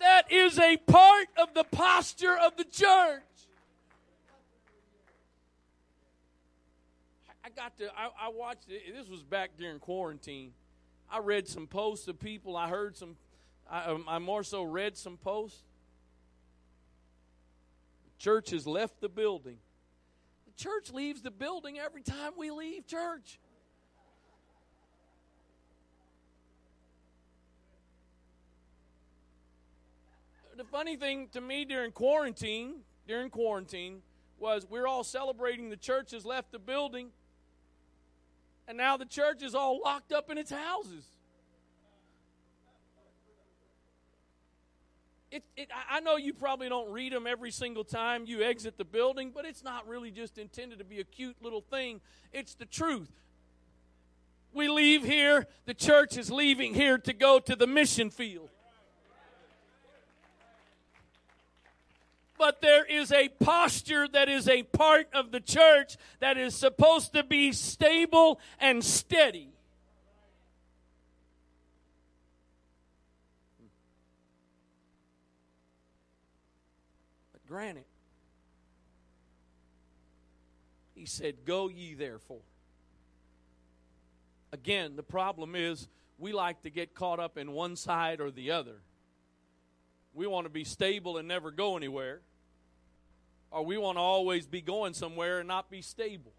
That 0.00 0.32
is 0.32 0.58
a 0.58 0.78
part 0.78 1.28
of 1.36 1.54
the 1.54 1.62
posture 1.62 2.36
of 2.36 2.56
the 2.56 2.64
church. 2.64 3.22
I 7.44 7.50
got 7.54 7.78
to, 7.78 7.84
I, 7.96 8.08
I 8.20 8.28
watched 8.30 8.68
it. 8.68 8.82
This 8.96 9.08
was 9.08 9.22
back 9.22 9.50
during 9.56 9.78
quarantine. 9.78 10.54
I 11.08 11.20
read 11.20 11.46
some 11.46 11.68
posts 11.68 12.08
of 12.08 12.18
people. 12.18 12.56
I 12.56 12.68
heard 12.68 12.96
some, 12.96 13.14
I, 13.70 13.84
um, 13.84 14.06
I 14.08 14.18
more 14.18 14.42
so 14.42 14.64
read 14.64 14.96
some 14.96 15.16
posts. 15.18 15.62
Church 18.24 18.52
has 18.52 18.66
left 18.66 19.02
the 19.02 19.08
building. 19.10 19.58
The 20.46 20.52
church 20.56 20.90
leaves 20.90 21.20
the 21.20 21.30
building 21.30 21.78
every 21.78 22.00
time 22.00 22.32
we 22.38 22.50
leave 22.50 22.86
church. 22.86 23.38
the 30.56 30.64
funny 30.64 30.96
thing 30.96 31.28
to 31.32 31.40
me 31.42 31.66
during 31.66 31.92
quarantine, 31.92 32.76
during 33.06 33.28
quarantine, 33.28 34.00
was 34.38 34.66
we're 34.70 34.86
all 34.86 35.04
celebrating 35.04 35.68
the 35.68 35.76
church 35.76 36.12
has 36.12 36.24
left 36.24 36.50
the 36.50 36.58
building, 36.58 37.10
and 38.66 38.78
now 38.78 38.96
the 38.96 39.04
church 39.04 39.42
is 39.42 39.54
all 39.54 39.82
locked 39.84 40.12
up 40.12 40.30
in 40.30 40.38
its 40.38 40.50
houses. 40.50 41.04
It, 45.34 45.42
it, 45.56 45.68
I 45.90 45.98
know 45.98 46.14
you 46.14 46.32
probably 46.32 46.68
don't 46.68 46.92
read 46.92 47.12
them 47.12 47.26
every 47.26 47.50
single 47.50 47.82
time 47.82 48.22
you 48.24 48.44
exit 48.44 48.78
the 48.78 48.84
building, 48.84 49.32
but 49.34 49.44
it's 49.44 49.64
not 49.64 49.84
really 49.88 50.12
just 50.12 50.38
intended 50.38 50.78
to 50.78 50.84
be 50.84 51.00
a 51.00 51.04
cute 51.04 51.34
little 51.42 51.60
thing. 51.60 52.00
It's 52.32 52.54
the 52.54 52.66
truth. 52.66 53.10
We 54.52 54.68
leave 54.68 55.02
here, 55.02 55.48
the 55.66 55.74
church 55.74 56.16
is 56.16 56.30
leaving 56.30 56.72
here 56.72 56.98
to 56.98 57.12
go 57.12 57.40
to 57.40 57.56
the 57.56 57.66
mission 57.66 58.10
field. 58.10 58.50
but 62.38 62.60
there 62.60 62.84
is 62.84 63.10
a 63.10 63.28
posture 63.28 64.06
that 64.06 64.28
is 64.28 64.48
a 64.48 64.62
part 64.62 65.08
of 65.12 65.32
the 65.32 65.40
church 65.40 65.96
that 66.20 66.38
is 66.38 66.54
supposed 66.54 67.12
to 67.14 67.24
be 67.24 67.50
stable 67.50 68.38
and 68.60 68.84
steady. 68.84 69.48
But 77.32 77.43
granted, 77.54 77.84
he 80.96 81.06
said, 81.06 81.36
Go 81.44 81.68
ye 81.68 81.94
therefore. 81.94 82.40
Again, 84.52 84.96
the 84.96 85.04
problem 85.04 85.54
is 85.54 85.86
we 86.18 86.32
like 86.32 86.62
to 86.62 86.70
get 86.70 86.96
caught 86.96 87.20
up 87.20 87.38
in 87.38 87.52
one 87.52 87.76
side 87.76 88.20
or 88.20 88.32
the 88.32 88.50
other. 88.50 88.78
We 90.14 90.26
want 90.26 90.46
to 90.46 90.50
be 90.50 90.64
stable 90.64 91.16
and 91.16 91.28
never 91.28 91.52
go 91.52 91.76
anywhere. 91.76 92.22
Or 93.52 93.64
we 93.64 93.78
want 93.78 93.98
to 93.98 94.02
always 94.02 94.48
be 94.48 94.60
going 94.60 94.92
somewhere 94.92 95.38
and 95.38 95.46
not 95.46 95.70
be 95.70 95.80
stable. 95.80 96.32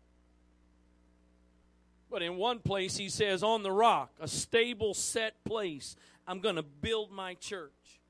But 2.11 2.23
in 2.23 2.35
one 2.35 2.59
place, 2.59 2.97
he 2.97 3.07
says, 3.07 3.41
on 3.41 3.63
the 3.63 3.71
rock, 3.71 4.11
a 4.19 4.27
stable, 4.27 4.93
set 4.93 5.45
place, 5.45 5.95
I'm 6.27 6.41
going 6.41 6.57
to 6.57 6.63
build 6.63 7.09
my 7.09 7.35
church. 7.35 8.01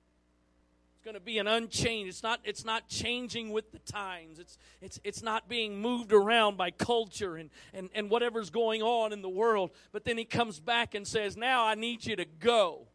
Going 1.06 1.14
to 1.14 1.22
be 1.22 1.38
an 1.38 1.46
unchanged. 1.46 2.10
It's 2.10 2.24
not, 2.24 2.40
it's 2.44 2.66
not 2.66 2.88
changing 2.88 3.52
with 3.52 3.72
the 3.72 3.78
times. 3.78 4.40
It's, 4.40 4.58
it's, 4.82 5.00
it's 5.04 5.22
not 5.22 5.48
being 5.48 5.80
moved 5.80 6.12
around 6.12 6.58
by 6.58 6.72
culture 6.72 7.36
and, 7.36 7.52
and, 7.76 7.92
and 7.94 8.10
whatever's 8.10 8.50
going 8.50 8.82
on 8.82 9.14
in 9.14 9.22
the 9.22 9.30
world. 9.30 9.70
But 9.92 10.04
then 10.04 10.18
he 10.18 10.26
comes 10.26 10.60
back 10.60 10.96
and 10.96 11.08
says, 11.08 11.38
Now 11.38 11.64
I 11.64 11.76
need 11.76 12.08
you 12.08 12.16
to 12.16 12.26
go. 12.26 12.88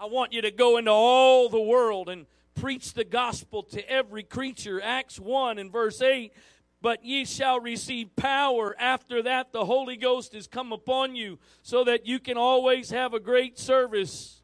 I 0.00 0.06
want 0.06 0.32
you 0.32 0.40
to 0.40 0.50
go 0.50 0.78
into 0.78 0.90
all 0.90 1.50
the 1.50 1.60
world 1.60 2.08
and 2.08 2.24
preach 2.54 2.94
the 2.94 3.04
gospel 3.04 3.62
to 3.64 3.90
every 3.90 4.22
creature. 4.22 4.80
Acts 4.82 5.20
1 5.20 5.58
and 5.58 5.70
verse 5.70 6.00
8. 6.00 6.32
But 6.80 7.04
ye 7.04 7.26
shall 7.26 7.60
receive 7.60 8.16
power. 8.16 8.74
After 8.78 9.22
that, 9.24 9.52
the 9.52 9.66
Holy 9.66 9.98
Ghost 9.98 10.34
is 10.34 10.46
come 10.46 10.72
upon 10.72 11.14
you, 11.14 11.38
so 11.60 11.84
that 11.84 12.06
you 12.06 12.20
can 12.20 12.38
always 12.38 12.88
have 12.88 13.12
a 13.12 13.20
great 13.20 13.58
service. 13.58 14.40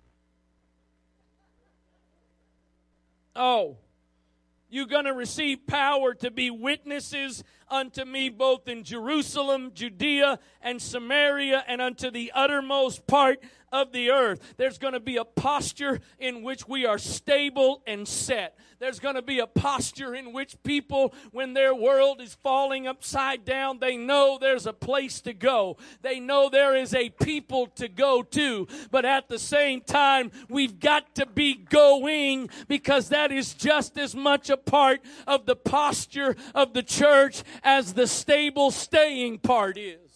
Oh, 3.34 3.78
you're 4.68 4.86
going 4.86 5.04
to 5.04 5.12
receive 5.12 5.66
power 5.66 6.14
to 6.14 6.30
be 6.30 6.50
witnesses 6.50 7.44
unto 7.68 8.04
me 8.04 8.28
both 8.28 8.68
in 8.68 8.84
Jerusalem, 8.84 9.72
Judea, 9.74 10.38
and 10.60 10.80
Samaria, 10.80 11.64
and 11.66 11.80
unto 11.80 12.10
the 12.10 12.32
uttermost 12.34 13.06
part 13.06 13.42
of 13.72 13.92
the 13.92 14.10
earth. 14.10 14.54
There's 14.56 14.78
going 14.78 14.92
to 14.92 15.00
be 15.00 15.16
a 15.16 15.24
posture 15.24 16.00
in 16.18 16.42
which 16.42 16.68
we 16.68 16.84
are 16.86 16.98
stable 16.98 17.82
and 17.86 18.06
set. 18.06 18.58
There's 18.78 18.98
going 18.98 19.14
to 19.14 19.22
be 19.22 19.38
a 19.38 19.46
posture 19.46 20.14
in 20.14 20.32
which 20.32 20.60
people, 20.64 21.14
when 21.30 21.54
their 21.54 21.74
world 21.74 22.20
is 22.20 22.34
falling 22.42 22.86
upside 22.86 23.44
down, 23.44 23.78
they 23.78 23.96
know 23.96 24.38
there's 24.40 24.66
a 24.66 24.72
place 24.72 25.20
to 25.22 25.32
go. 25.32 25.76
They 26.02 26.18
know 26.18 26.48
there 26.48 26.76
is 26.76 26.92
a 26.92 27.10
people 27.10 27.68
to 27.76 27.88
go 27.88 28.22
to. 28.24 28.66
But 28.90 29.04
at 29.04 29.28
the 29.28 29.38
same 29.38 29.82
time, 29.82 30.32
we've 30.48 30.80
got 30.80 31.14
to 31.14 31.26
be 31.26 31.54
going 31.54 32.50
because 32.66 33.08
that 33.10 33.30
is 33.30 33.54
just 33.54 33.96
as 33.98 34.14
much 34.16 34.50
a 34.50 34.56
part 34.56 35.00
of 35.26 35.46
the 35.46 35.56
posture 35.56 36.36
of 36.54 36.74
the 36.74 36.82
church 36.82 37.44
as 37.62 37.94
the 37.94 38.08
stable 38.08 38.70
staying 38.70 39.38
part 39.38 39.78
is. 39.78 40.11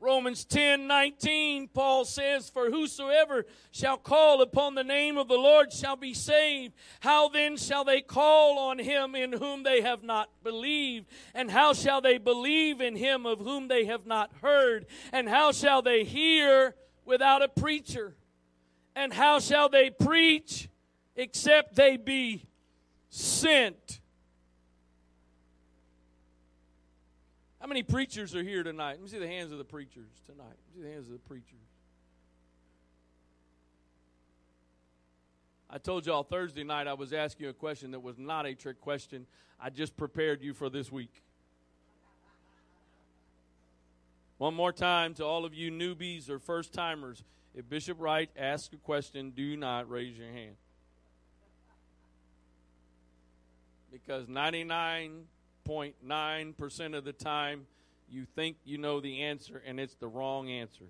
Romans 0.00 0.44
10 0.44 0.86
19, 0.86 1.68
Paul 1.68 2.04
says, 2.04 2.48
For 2.48 2.70
whosoever 2.70 3.46
shall 3.72 3.96
call 3.96 4.42
upon 4.42 4.74
the 4.74 4.84
name 4.84 5.18
of 5.18 5.26
the 5.26 5.36
Lord 5.36 5.72
shall 5.72 5.96
be 5.96 6.14
saved. 6.14 6.74
How 7.00 7.28
then 7.28 7.56
shall 7.56 7.84
they 7.84 8.00
call 8.00 8.58
on 8.58 8.78
him 8.78 9.16
in 9.16 9.32
whom 9.32 9.64
they 9.64 9.80
have 9.80 10.04
not 10.04 10.30
believed? 10.44 11.08
And 11.34 11.50
how 11.50 11.72
shall 11.72 12.00
they 12.00 12.18
believe 12.18 12.80
in 12.80 12.94
him 12.94 13.26
of 13.26 13.40
whom 13.40 13.66
they 13.66 13.86
have 13.86 14.06
not 14.06 14.30
heard? 14.40 14.86
And 15.12 15.28
how 15.28 15.50
shall 15.50 15.82
they 15.82 16.04
hear 16.04 16.76
without 17.04 17.42
a 17.42 17.48
preacher? 17.48 18.14
And 18.94 19.12
how 19.12 19.40
shall 19.40 19.68
they 19.68 19.90
preach 19.90 20.68
except 21.16 21.74
they 21.74 21.96
be 21.96 22.46
sent? 23.10 24.00
How 27.60 27.66
many 27.66 27.82
preachers 27.82 28.36
are 28.36 28.42
here 28.42 28.62
tonight? 28.62 28.92
Let 28.92 29.02
me 29.02 29.08
see 29.08 29.18
the 29.18 29.26
hands 29.26 29.50
of 29.50 29.58
the 29.58 29.64
preachers 29.64 30.10
tonight. 30.26 30.44
Let 30.46 30.76
me 30.76 30.82
see 30.82 30.82
the 30.82 30.92
hands 30.92 31.06
of 31.06 31.12
the 31.12 31.18
preachers. 31.18 31.58
I 35.70 35.78
told 35.78 36.06
y'all 36.06 36.22
Thursday 36.22 36.64
night 36.64 36.86
I 36.86 36.94
was 36.94 37.12
asking 37.12 37.44
you 37.44 37.50
a 37.50 37.54
question 37.54 37.90
that 37.90 38.00
was 38.00 38.18
not 38.18 38.46
a 38.46 38.54
trick 38.54 38.80
question. 38.80 39.26
I 39.60 39.70
just 39.70 39.96
prepared 39.96 40.40
you 40.40 40.54
for 40.54 40.70
this 40.70 40.90
week. 40.90 41.22
One 44.38 44.54
more 44.54 44.72
time 44.72 45.14
to 45.14 45.24
all 45.24 45.44
of 45.44 45.52
you 45.52 45.70
newbies 45.72 46.30
or 46.30 46.38
first 46.38 46.72
timers. 46.72 47.24
If 47.54 47.68
Bishop 47.68 48.00
Wright 48.00 48.30
asks 48.38 48.72
a 48.72 48.76
question, 48.76 49.30
do 49.30 49.56
not 49.56 49.90
raise 49.90 50.16
your 50.16 50.30
hand. 50.30 50.54
Because 53.92 54.28
99 54.28 55.24
99.9% 55.68 56.96
of 56.96 57.04
the 57.04 57.12
time, 57.12 57.66
you 58.08 58.24
think 58.24 58.56
you 58.64 58.78
know 58.78 59.00
the 59.00 59.22
answer 59.22 59.62
and 59.66 59.78
it's 59.78 59.94
the 59.96 60.08
wrong 60.08 60.50
answer. 60.50 60.86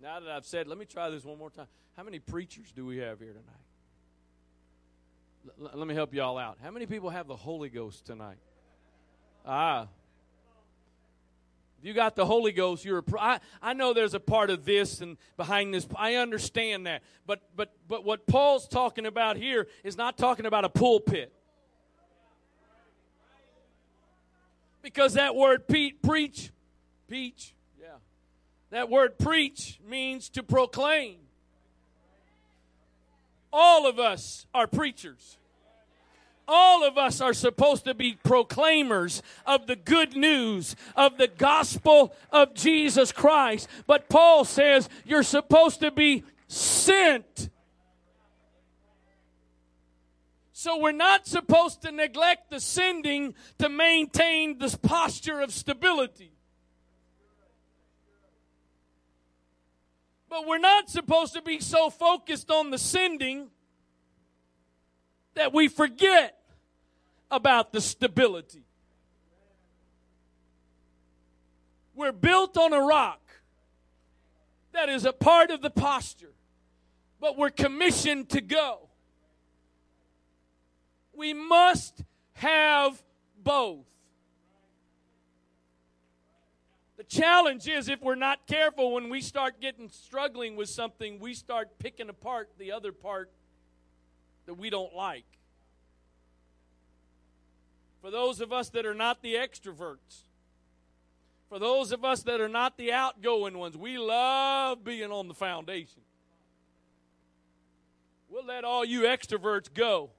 Now 0.00 0.18
that 0.18 0.28
I've 0.28 0.44
said, 0.44 0.66
let 0.66 0.78
me 0.78 0.84
try 0.84 1.10
this 1.10 1.24
one 1.24 1.38
more 1.38 1.50
time. 1.50 1.68
How 1.96 2.02
many 2.02 2.18
preachers 2.18 2.72
do 2.72 2.84
we 2.84 2.98
have 2.98 3.20
here 3.20 3.32
tonight? 3.32 3.46
L- 5.60 5.78
let 5.78 5.86
me 5.86 5.94
help 5.94 6.12
you 6.12 6.22
all 6.22 6.38
out. 6.38 6.58
How 6.62 6.72
many 6.72 6.86
people 6.86 7.10
have 7.10 7.28
the 7.28 7.36
Holy 7.36 7.68
Ghost 7.68 8.04
tonight? 8.04 8.38
Ah, 9.46 9.86
if 11.82 11.88
you 11.88 11.94
got 11.94 12.14
the 12.14 12.24
Holy 12.24 12.52
Ghost, 12.52 12.84
you're 12.84 12.98
a 12.98 13.02
pro- 13.02 13.18
I, 13.18 13.40
I 13.60 13.72
know 13.72 13.92
there's 13.92 14.14
a 14.14 14.20
part 14.20 14.50
of 14.50 14.64
this 14.64 15.00
and 15.00 15.16
behind 15.36 15.74
this. 15.74 15.84
I 15.96 16.14
understand 16.14 16.86
that. 16.86 17.02
But 17.26 17.42
but 17.56 17.72
but 17.88 18.04
what 18.04 18.24
Paul's 18.28 18.68
talking 18.68 19.04
about 19.04 19.36
here 19.36 19.66
is 19.82 19.96
not 19.96 20.16
talking 20.16 20.46
about 20.46 20.64
a 20.64 20.68
pulpit. 20.68 21.32
Because 24.80 25.14
that 25.14 25.34
word 25.34 25.66
pe- 25.66 25.90
preach, 25.90 26.52
peach, 27.08 27.52
yeah. 27.80 27.96
That 28.70 28.88
word 28.88 29.18
preach 29.18 29.80
means 29.84 30.28
to 30.30 30.44
proclaim. 30.44 31.16
All 33.52 33.88
of 33.88 33.98
us 33.98 34.46
are 34.54 34.68
preachers 34.68 35.36
all 36.52 36.84
of 36.84 36.98
us 36.98 37.22
are 37.22 37.32
supposed 37.32 37.86
to 37.86 37.94
be 37.94 38.18
proclaimers 38.22 39.22
of 39.46 39.66
the 39.66 39.74
good 39.74 40.14
news 40.14 40.76
of 40.94 41.16
the 41.16 41.26
gospel 41.26 42.14
of 42.30 42.52
Jesus 42.52 43.10
Christ. 43.10 43.68
But 43.86 44.10
Paul 44.10 44.44
says 44.44 44.90
you're 45.06 45.22
supposed 45.22 45.80
to 45.80 45.90
be 45.90 46.24
sent. 46.48 47.48
So 50.52 50.78
we're 50.78 50.92
not 50.92 51.26
supposed 51.26 51.82
to 51.82 51.90
neglect 51.90 52.50
the 52.50 52.60
sending 52.60 53.34
to 53.58 53.70
maintain 53.70 54.58
this 54.58 54.74
posture 54.74 55.40
of 55.40 55.52
stability. 55.52 56.32
But 60.28 60.46
we're 60.46 60.58
not 60.58 60.90
supposed 60.90 61.32
to 61.32 61.42
be 61.42 61.60
so 61.60 61.88
focused 61.88 62.50
on 62.50 62.70
the 62.70 62.78
sending 62.78 63.48
that 65.34 65.54
we 65.54 65.68
forget 65.68 66.41
about 67.32 67.72
the 67.72 67.80
stability. 67.80 68.62
We're 71.94 72.12
built 72.12 72.56
on 72.56 72.72
a 72.72 72.80
rock 72.80 73.20
that 74.72 74.88
is 74.88 75.04
a 75.04 75.12
part 75.12 75.50
of 75.50 75.62
the 75.62 75.70
posture, 75.70 76.34
but 77.20 77.38
we're 77.38 77.50
commissioned 77.50 78.28
to 78.30 78.40
go. 78.40 78.88
We 81.14 81.32
must 81.32 82.02
have 82.34 83.02
both. 83.42 83.86
The 86.98 87.04
challenge 87.04 87.66
is 87.66 87.88
if 87.88 88.00
we're 88.02 88.14
not 88.14 88.46
careful 88.46 88.92
when 88.92 89.08
we 89.08 89.20
start 89.20 89.60
getting 89.60 89.88
struggling 89.88 90.56
with 90.56 90.68
something, 90.68 91.18
we 91.18 91.34
start 91.34 91.78
picking 91.78 92.08
apart 92.08 92.50
the 92.58 92.72
other 92.72 92.92
part 92.92 93.30
that 94.46 94.54
we 94.54 94.70
don't 94.70 94.94
like. 94.94 95.24
For 98.02 98.10
those 98.10 98.40
of 98.40 98.52
us 98.52 98.68
that 98.70 98.84
are 98.84 98.94
not 98.94 99.22
the 99.22 99.34
extroverts, 99.34 100.24
for 101.48 101.60
those 101.60 101.92
of 101.92 102.04
us 102.04 102.24
that 102.24 102.40
are 102.40 102.48
not 102.48 102.76
the 102.76 102.92
outgoing 102.92 103.56
ones, 103.56 103.76
we 103.76 103.96
love 103.96 104.82
being 104.82 105.12
on 105.12 105.28
the 105.28 105.34
foundation. 105.34 106.02
We'll 108.28 108.44
let 108.44 108.64
all 108.64 108.84
you 108.84 109.02
extroverts 109.02 109.72
go. 109.72 110.10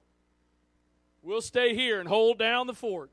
We'll 1.22 1.42
stay 1.42 1.74
here 1.74 2.00
and 2.00 2.08
hold 2.08 2.38
down 2.38 2.66
the 2.66 2.74
fort. 2.74 3.10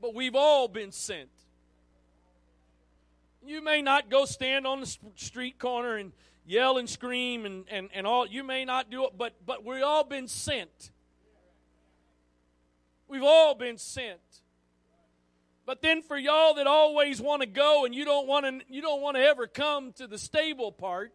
But 0.00 0.14
we've 0.14 0.34
all 0.34 0.66
been 0.68 0.90
sent. 0.90 1.28
You 3.44 3.62
may 3.62 3.82
not 3.82 4.08
go 4.08 4.24
stand 4.24 4.66
on 4.66 4.80
the 4.80 4.96
street 5.16 5.58
corner 5.58 5.96
and 5.96 6.12
yell 6.46 6.78
and 6.78 6.88
scream 6.88 7.44
and, 7.44 7.64
and, 7.68 7.90
and 7.92 8.06
all. 8.06 8.26
You 8.26 8.42
may 8.42 8.64
not 8.64 8.90
do 8.90 9.04
it, 9.04 9.12
but, 9.18 9.34
but 9.44 9.64
we 9.64 9.82
all 9.82 10.04
been 10.04 10.28
sent. 10.28 10.91
We've 13.12 13.22
all 13.22 13.54
been 13.54 13.76
sent. 13.76 14.20
But 15.66 15.82
then 15.82 16.00
for 16.00 16.16
y'all 16.16 16.54
that 16.54 16.66
always 16.66 17.20
want 17.20 17.42
to 17.42 17.46
go 17.46 17.84
and 17.84 17.94
you 17.94 18.06
don't 18.06 18.26
want 18.26 18.46
to 18.46 18.74
you 18.74 18.80
don't 18.80 19.02
want 19.02 19.18
to 19.18 19.22
ever 19.22 19.46
come 19.46 19.92
to 19.98 20.06
the 20.06 20.16
stable 20.16 20.72
part, 20.72 21.12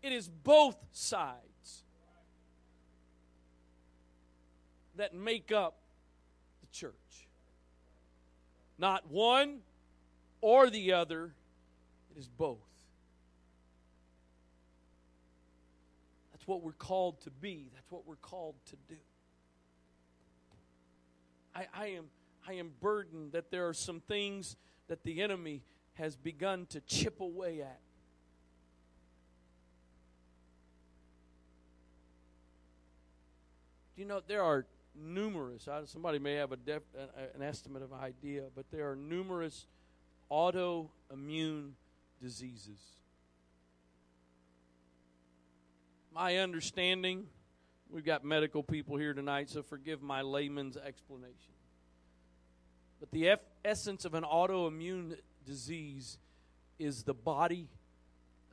it 0.00 0.12
is 0.12 0.28
both 0.28 0.76
sides 0.92 1.82
that 4.94 5.12
make 5.12 5.50
up 5.50 5.74
the 6.60 6.68
church. 6.68 6.94
Not 8.78 9.10
one 9.10 9.58
or 10.40 10.70
the 10.70 10.92
other, 10.92 11.34
it 12.14 12.20
is 12.20 12.28
both. 12.28 12.73
That's 16.44 16.48
what 16.50 16.62
we're 16.62 16.72
called 16.72 17.22
to 17.22 17.30
be. 17.30 17.70
That's 17.72 17.90
what 17.90 18.06
we're 18.06 18.16
called 18.16 18.56
to 18.66 18.76
do. 18.86 19.00
I, 21.54 21.66
I, 21.74 21.86
am, 21.86 22.04
I 22.46 22.52
am 22.52 22.72
burdened 22.82 23.32
that 23.32 23.50
there 23.50 23.66
are 23.66 23.72
some 23.72 24.00
things 24.00 24.56
that 24.88 25.04
the 25.04 25.22
enemy 25.22 25.62
has 25.94 26.16
begun 26.16 26.66
to 26.66 26.82
chip 26.82 27.22
away 27.22 27.62
at. 27.62 27.80
Do 33.96 34.02
You 34.02 34.06
know, 34.06 34.20
there 34.26 34.42
are 34.42 34.66
numerous, 34.94 35.66
somebody 35.86 36.18
may 36.18 36.34
have 36.34 36.52
a 36.52 36.56
def, 36.56 36.82
an 37.34 37.40
estimate 37.40 37.82
of 37.82 37.94
idea, 37.94 38.42
but 38.54 38.66
there 38.70 38.90
are 38.90 38.96
numerous 38.96 39.66
autoimmune 40.30 41.70
diseases 42.20 42.80
my 46.14 46.36
understanding, 46.36 47.26
we've 47.90 48.04
got 48.04 48.24
medical 48.24 48.62
people 48.62 48.96
here 48.96 49.12
tonight, 49.12 49.50
so 49.50 49.62
forgive 49.62 50.00
my 50.00 50.22
layman's 50.22 50.76
explanation. 50.76 51.34
But 53.00 53.10
the 53.10 53.30
F- 53.30 53.40
essence 53.64 54.04
of 54.04 54.14
an 54.14 54.22
autoimmune 54.22 55.16
disease 55.44 56.18
is 56.78 57.02
the 57.02 57.14
body 57.14 57.66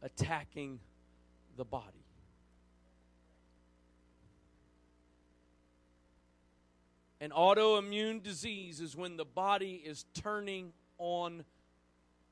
attacking 0.01 0.79
the 1.55 1.63
body. 1.63 1.85
An 7.19 7.29
autoimmune 7.29 8.23
disease 8.23 8.81
is 8.81 8.95
when 8.95 9.17
the 9.17 9.25
body 9.25 9.83
is 9.85 10.05
turning 10.15 10.73
on 10.97 11.43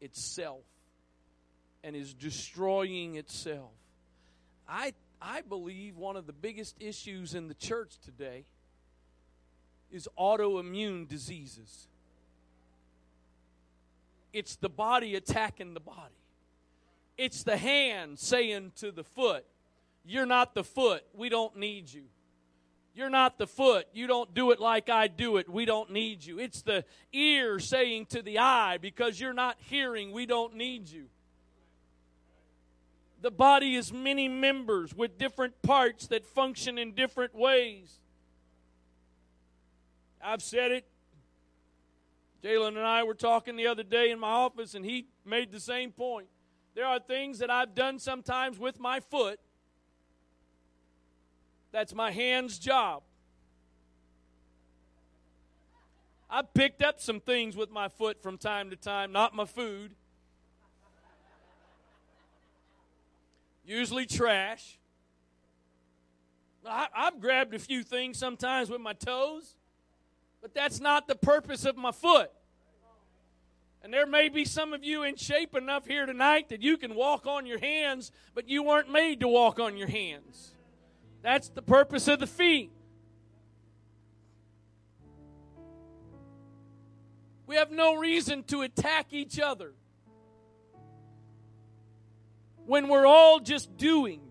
itself 0.01 0.63
and 1.83 1.95
is 1.95 2.15
destroying 2.15 3.13
itself. 3.15 3.69
I 4.67 4.93
I 5.21 5.41
believe 5.41 5.97
one 5.97 6.15
of 6.15 6.27
the 6.27 6.33
biggest 6.33 6.75
issues 6.79 7.33
in 7.33 7.47
the 7.47 7.53
church 7.53 7.97
today 8.03 8.45
is 9.91 10.07
autoimmune 10.17 11.07
diseases. 11.07 11.87
It's 14.31 14.55
the 14.55 14.69
body 14.69 15.15
attacking 15.15 15.73
the 15.73 15.79
body. 15.79 16.13
It's 17.17 17.43
the 17.43 17.57
hand 17.57 18.19
saying 18.19 18.73
to 18.77 18.91
the 18.91 19.03
foot, 19.03 19.45
You're 20.05 20.25
not 20.25 20.53
the 20.53 20.63
foot. 20.63 21.03
We 21.13 21.29
don't 21.29 21.57
need 21.57 21.91
you. 21.91 22.03
You're 22.95 23.09
not 23.09 23.37
the 23.37 23.47
foot. 23.47 23.87
You 23.93 24.07
don't 24.07 24.33
do 24.33 24.51
it 24.51 24.59
like 24.59 24.89
I 24.89 25.07
do 25.07 25.37
it. 25.37 25.49
We 25.49 25.65
don't 25.65 25.91
need 25.91 26.23
you. 26.23 26.39
It's 26.39 26.61
the 26.61 26.85
ear 27.11 27.59
saying 27.59 28.07
to 28.07 28.21
the 28.21 28.39
eye, 28.39 28.77
Because 28.77 29.19
you're 29.19 29.33
not 29.33 29.57
hearing, 29.59 30.11
we 30.11 30.25
don't 30.25 30.55
need 30.55 30.89
you. 30.89 31.07
The 33.21 33.31
body 33.31 33.75
is 33.75 33.91
many 33.91 34.27
members 34.27 34.93
with 34.93 35.17
different 35.17 35.61
parts 35.61 36.07
that 36.07 36.25
function 36.25 36.77
in 36.77 36.93
different 36.93 37.35
ways. 37.35 37.99
I've 40.21 40.41
said 40.41 40.71
it. 40.71 40.85
Jalen 42.43 42.69
and 42.69 42.79
I 42.79 43.03
were 43.03 43.13
talking 43.13 43.57
the 43.57 43.67
other 43.67 43.83
day 43.83 44.11
in 44.11 44.19
my 44.19 44.29
office, 44.29 44.73
and 44.73 44.85
he 44.85 45.07
made 45.25 45.51
the 45.51 45.59
same 45.59 45.91
point. 45.91 46.27
There 46.75 46.85
are 46.85 46.99
things 46.99 47.39
that 47.39 47.49
I've 47.49 47.75
done 47.75 47.99
sometimes 47.99 48.57
with 48.57 48.79
my 48.79 49.01
foot. 49.01 49.39
That's 51.71 51.93
my 51.93 52.11
hand's 52.11 52.57
job. 52.57 53.03
I 56.29 56.43
picked 56.43 56.81
up 56.81 57.01
some 57.01 57.19
things 57.19 57.57
with 57.57 57.71
my 57.71 57.89
foot 57.89 58.21
from 58.21 58.37
time 58.37 58.69
to 58.69 58.75
time, 58.75 59.11
not 59.11 59.35
my 59.35 59.45
food. 59.45 59.95
Usually 63.69 64.07
trash. 64.07 64.79
I, 66.65 66.87
have 66.91 67.21
grabbed 67.21 67.53
a 67.53 67.59
few 67.59 67.83
things 67.83 68.17
sometimes 68.17 68.67
with 68.67 68.81
my 68.81 68.93
toes. 68.93 69.53
But 70.41 70.55
that's 70.55 70.79
not 70.79 71.07
the 71.07 71.13
purpose 71.13 71.65
of 71.65 71.77
my 71.77 71.91
foot. 71.91 72.31
And 73.83 73.93
there 73.93 74.07
may 74.07 74.27
be 74.27 74.43
some 74.43 74.73
of 74.73 74.83
you 74.83 75.03
in 75.03 75.17
shape 75.17 75.55
enough 75.55 75.85
here 75.85 76.07
tonight 76.07 76.49
that 76.49 76.63
you 76.63 76.77
can 76.77 76.95
walk 76.95 77.27
on 77.27 77.45
your 77.45 77.59
hands, 77.59 78.11
but 78.33 78.49
you 78.49 78.63
weren't 78.63 78.91
made 78.91 79.19
to 79.19 79.27
walk 79.27 79.59
on 79.59 79.77
your 79.77 79.87
hands. 79.87 80.51
That's 81.21 81.49
the 81.49 81.61
purpose 81.61 82.07
of 82.07 82.19
the 82.19 82.27
feet. 82.27 82.71
We 87.45 87.55
have 87.55 87.69
no 87.69 87.93
reason 87.97 88.41
to 88.45 88.63
attack 88.63 89.13
each 89.13 89.39
other 89.39 89.73
when 92.69 92.87
we're 92.87 93.07
all 93.07 93.39
just 93.39 93.77
doing 93.77 94.21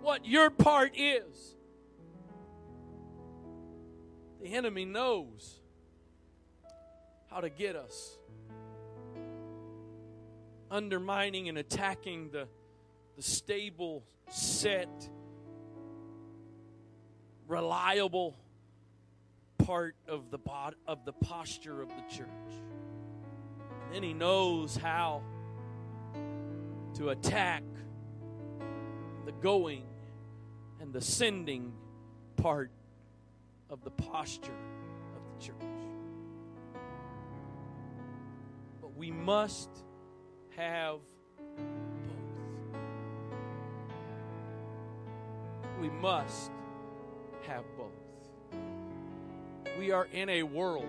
what 0.00 0.24
your 0.24 0.48
part 0.48 0.92
is. 0.96 1.56
The 4.40 4.54
enemy 4.54 4.84
knows 4.84 5.58
how 7.28 7.40
to 7.40 7.50
get 7.50 7.74
us. 7.74 8.16
Undermining 10.70 11.48
and 11.48 11.58
attacking 11.58 12.30
the, 12.30 12.46
the 13.16 13.22
stable, 13.22 14.04
set, 14.30 15.10
reliable 17.48 18.36
part 19.58 19.96
of 20.06 20.30
the 20.30 20.38
bod- 20.38 20.76
of 20.86 21.04
the 21.04 21.12
posture 21.12 21.82
of 21.82 21.88
the 21.88 22.14
church. 22.14 22.28
And 23.86 23.94
then 23.94 24.04
he 24.04 24.12
knows 24.12 24.76
how 24.76 25.22
to 26.96 27.10
attack 27.10 27.62
the 29.26 29.32
going 29.32 29.82
and 30.80 30.94
the 30.94 31.00
sending 31.00 31.72
part 32.36 32.70
of 33.68 33.84
the 33.84 33.90
posture 33.90 34.50
of 35.14 35.20
the 35.34 35.44
church. 35.44 35.56
But 38.80 38.96
we 38.96 39.10
must 39.10 39.68
have 40.56 41.00
both. 42.06 42.80
We 45.80 45.90
must 45.90 46.50
have 47.46 47.64
both. 47.76 47.90
We 49.78 49.90
are 49.90 50.08
in 50.12 50.30
a 50.30 50.44
world 50.44 50.86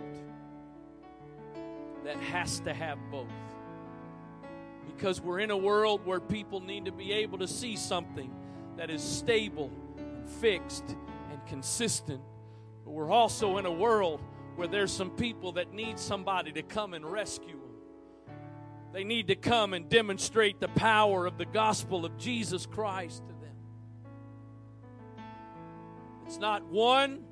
that 2.05 2.15
has 2.17 2.61
to 2.61 2.73
have 2.73 2.97
both. 3.11 3.27
Because 4.95 5.21
we're 5.21 5.39
in 5.39 5.51
a 5.51 5.57
world 5.57 6.05
where 6.05 6.19
people 6.19 6.59
need 6.61 6.85
to 6.85 6.91
be 6.91 7.13
able 7.13 7.37
to 7.39 7.47
see 7.47 7.75
something 7.75 8.33
that 8.77 8.89
is 8.89 9.03
stable 9.03 9.71
and 9.97 10.27
fixed 10.27 10.95
and 11.31 11.45
consistent 11.45 12.21
but 12.87 12.93
we're 12.93 13.11
also 13.11 13.57
in 13.57 13.65
a 13.65 13.71
world 13.71 14.21
where 14.55 14.65
there's 14.69 14.93
some 14.93 15.09
people 15.09 15.51
that 15.51 15.73
need 15.73 15.99
somebody 15.99 16.53
to 16.53 16.61
come 16.61 16.93
and 16.93 17.05
rescue 17.05 17.59
them. 17.59 18.35
They 18.93 19.03
need 19.03 19.27
to 19.27 19.35
come 19.35 19.73
and 19.73 19.89
demonstrate 19.89 20.61
the 20.61 20.69
power 20.69 21.25
of 21.25 21.37
the 21.37 21.43
gospel 21.43 22.05
of 22.05 22.17
Jesus 22.17 22.65
Christ 22.65 23.23
to 23.27 23.33
them. 23.33 23.55
It's 26.25 26.37
not 26.37 26.63
one 26.67 27.25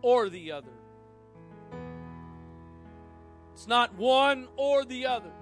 or 0.00 0.28
the 0.28 0.52
other. 0.52 0.70
It's 3.54 3.66
not 3.66 3.96
one 3.96 4.46
or 4.56 4.84
the 4.84 5.06
other. 5.06 5.32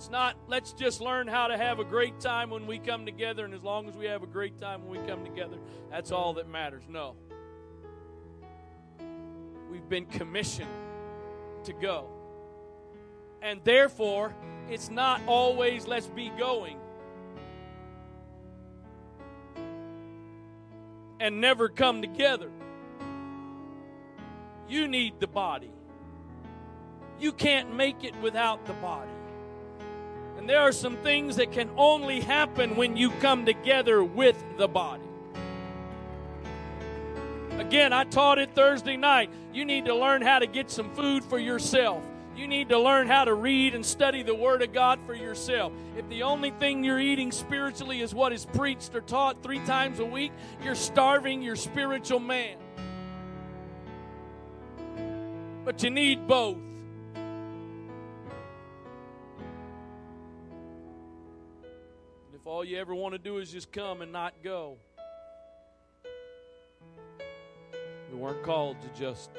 It's 0.00 0.08
not, 0.08 0.34
let's 0.48 0.72
just 0.72 1.02
learn 1.02 1.28
how 1.28 1.48
to 1.48 1.58
have 1.58 1.78
a 1.78 1.84
great 1.84 2.20
time 2.20 2.48
when 2.48 2.66
we 2.66 2.78
come 2.78 3.04
together, 3.04 3.44
and 3.44 3.52
as 3.52 3.62
long 3.62 3.86
as 3.86 3.98
we 3.98 4.06
have 4.06 4.22
a 4.22 4.26
great 4.26 4.58
time 4.58 4.82
when 4.86 4.98
we 4.98 5.06
come 5.06 5.22
together, 5.26 5.58
that's 5.90 6.10
all 6.10 6.32
that 6.32 6.48
matters. 6.48 6.84
No. 6.88 7.16
We've 9.70 9.86
been 9.90 10.06
commissioned 10.06 10.70
to 11.64 11.74
go. 11.74 12.08
And 13.42 13.60
therefore, 13.62 14.34
it's 14.70 14.88
not 14.88 15.20
always 15.26 15.86
let's 15.86 16.06
be 16.06 16.30
going. 16.30 16.78
And 21.20 21.42
never 21.42 21.68
come 21.68 22.00
together. 22.00 22.50
You 24.66 24.88
need 24.88 25.20
the 25.20 25.26
body. 25.26 25.70
You 27.18 27.32
can't 27.32 27.74
make 27.76 28.02
it 28.02 28.16
without 28.22 28.64
the 28.64 28.72
body. 28.72 29.10
There 30.50 30.58
are 30.58 30.72
some 30.72 30.96
things 30.96 31.36
that 31.36 31.52
can 31.52 31.70
only 31.76 32.18
happen 32.18 32.74
when 32.74 32.96
you 32.96 33.12
come 33.20 33.46
together 33.46 34.02
with 34.02 34.36
the 34.56 34.66
body. 34.66 35.04
Again, 37.56 37.92
I 37.92 38.02
taught 38.02 38.40
it 38.40 38.52
Thursday 38.52 38.96
night. 38.96 39.30
You 39.54 39.64
need 39.64 39.84
to 39.84 39.94
learn 39.94 40.22
how 40.22 40.40
to 40.40 40.48
get 40.48 40.68
some 40.68 40.90
food 40.96 41.22
for 41.22 41.38
yourself. 41.38 42.02
You 42.34 42.48
need 42.48 42.70
to 42.70 42.80
learn 42.80 43.06
how 43.06 43.26
to 43.26 43.32
read 43.32 43.76
and 43.76 43.86
study 43.86 44.24
the 44.24 44.34
Word 44.34 44.62
of 44.62 44.72
God 44.72 44.98
for 45.06 45.14
yourself. 45.14 45.72
If 45.96 46.08
the 46.08 46.24
only 46.24 46.50
thing 46.50 46.82
you're 46.82 46.98
eating 46.98 47.30
spiritually 47.30 48.00
is 48.00 48.12
what 48.12 48.32
is 48.32 48.44
preached 48.44 48.92
or 48.96 49.02
taught 49.02 49.44
three 49.44 49.60
times 49.60 50.00
a 50.00 50.04
week, 50.04 50.32
you're 50.64 50.74
starving 50.74 51.42
your 51.42 51.54
spiritual 51.54 52.18
man. 52.18 52.56
But 55.64 55.84
you 55.84 55.90
need 55.90 56.26
both. 56.26 56.69
All 62.50 62.64
you 62.64 62.78
ever 62.78 62.92
want 62.92 63.14
to 63.14 63.18
do 63.18 63.38
is 63.38 63.52
just 63.52 63.70
come 63.70 64.02
and 64.02 64.10
not 64.10 64.34
go. 64.42 64.76
We 68.10 68.16
weren't 68.16 68.42
called 68.42 68.76
to 68.82 68.88
just 69.00 69.30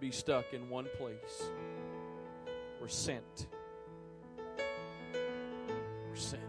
be 0.00 0.10
stuck 0.10 0.54
in 0.54 0.70
one 0.70 0.86
place. 0.96 1.44
We're 2.80 2.88
sent. 2.88 3.48
We're 6.08 6.16
sent. 6.16 6.40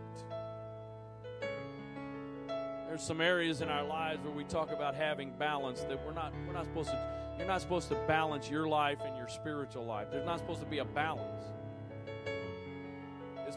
There's 2.88 3.04
some 3.04 3.20
areas 3.20 3.60
in 3.60 3.68
our 3.68 3.84
lives 3.84 4.24
where 4.24 4.34
we 4.34 4.46
talk 4.46 4.72
about 4.72 4.96
having 4.96 5.34
balance 5.38 5.82
that 5.82 6.06
we're 6.06 6.14
not 6.14 6.32
we're 6.48 6.54
not 6.54 6.64
supposed 6.64 6.90
to 6.92 7.36
you're 7.38 7.48
not 7.48 7.60
supposed 7.60 7.90
to 7.90 7.96
balance 8.08 8.50
your 8.50 8.70
life 8.70 9.00
and 9.06 9.18
your 9.18 9.28
spiritual 9.28 9.86
life. 9.86 10.08
There's 10.12 10.26
not 10.26 10.40
supposed 10.40 10.62
to 10.62 10.66
be 10.66 10.78
a 10.78 10.86
balance 10.86 11.44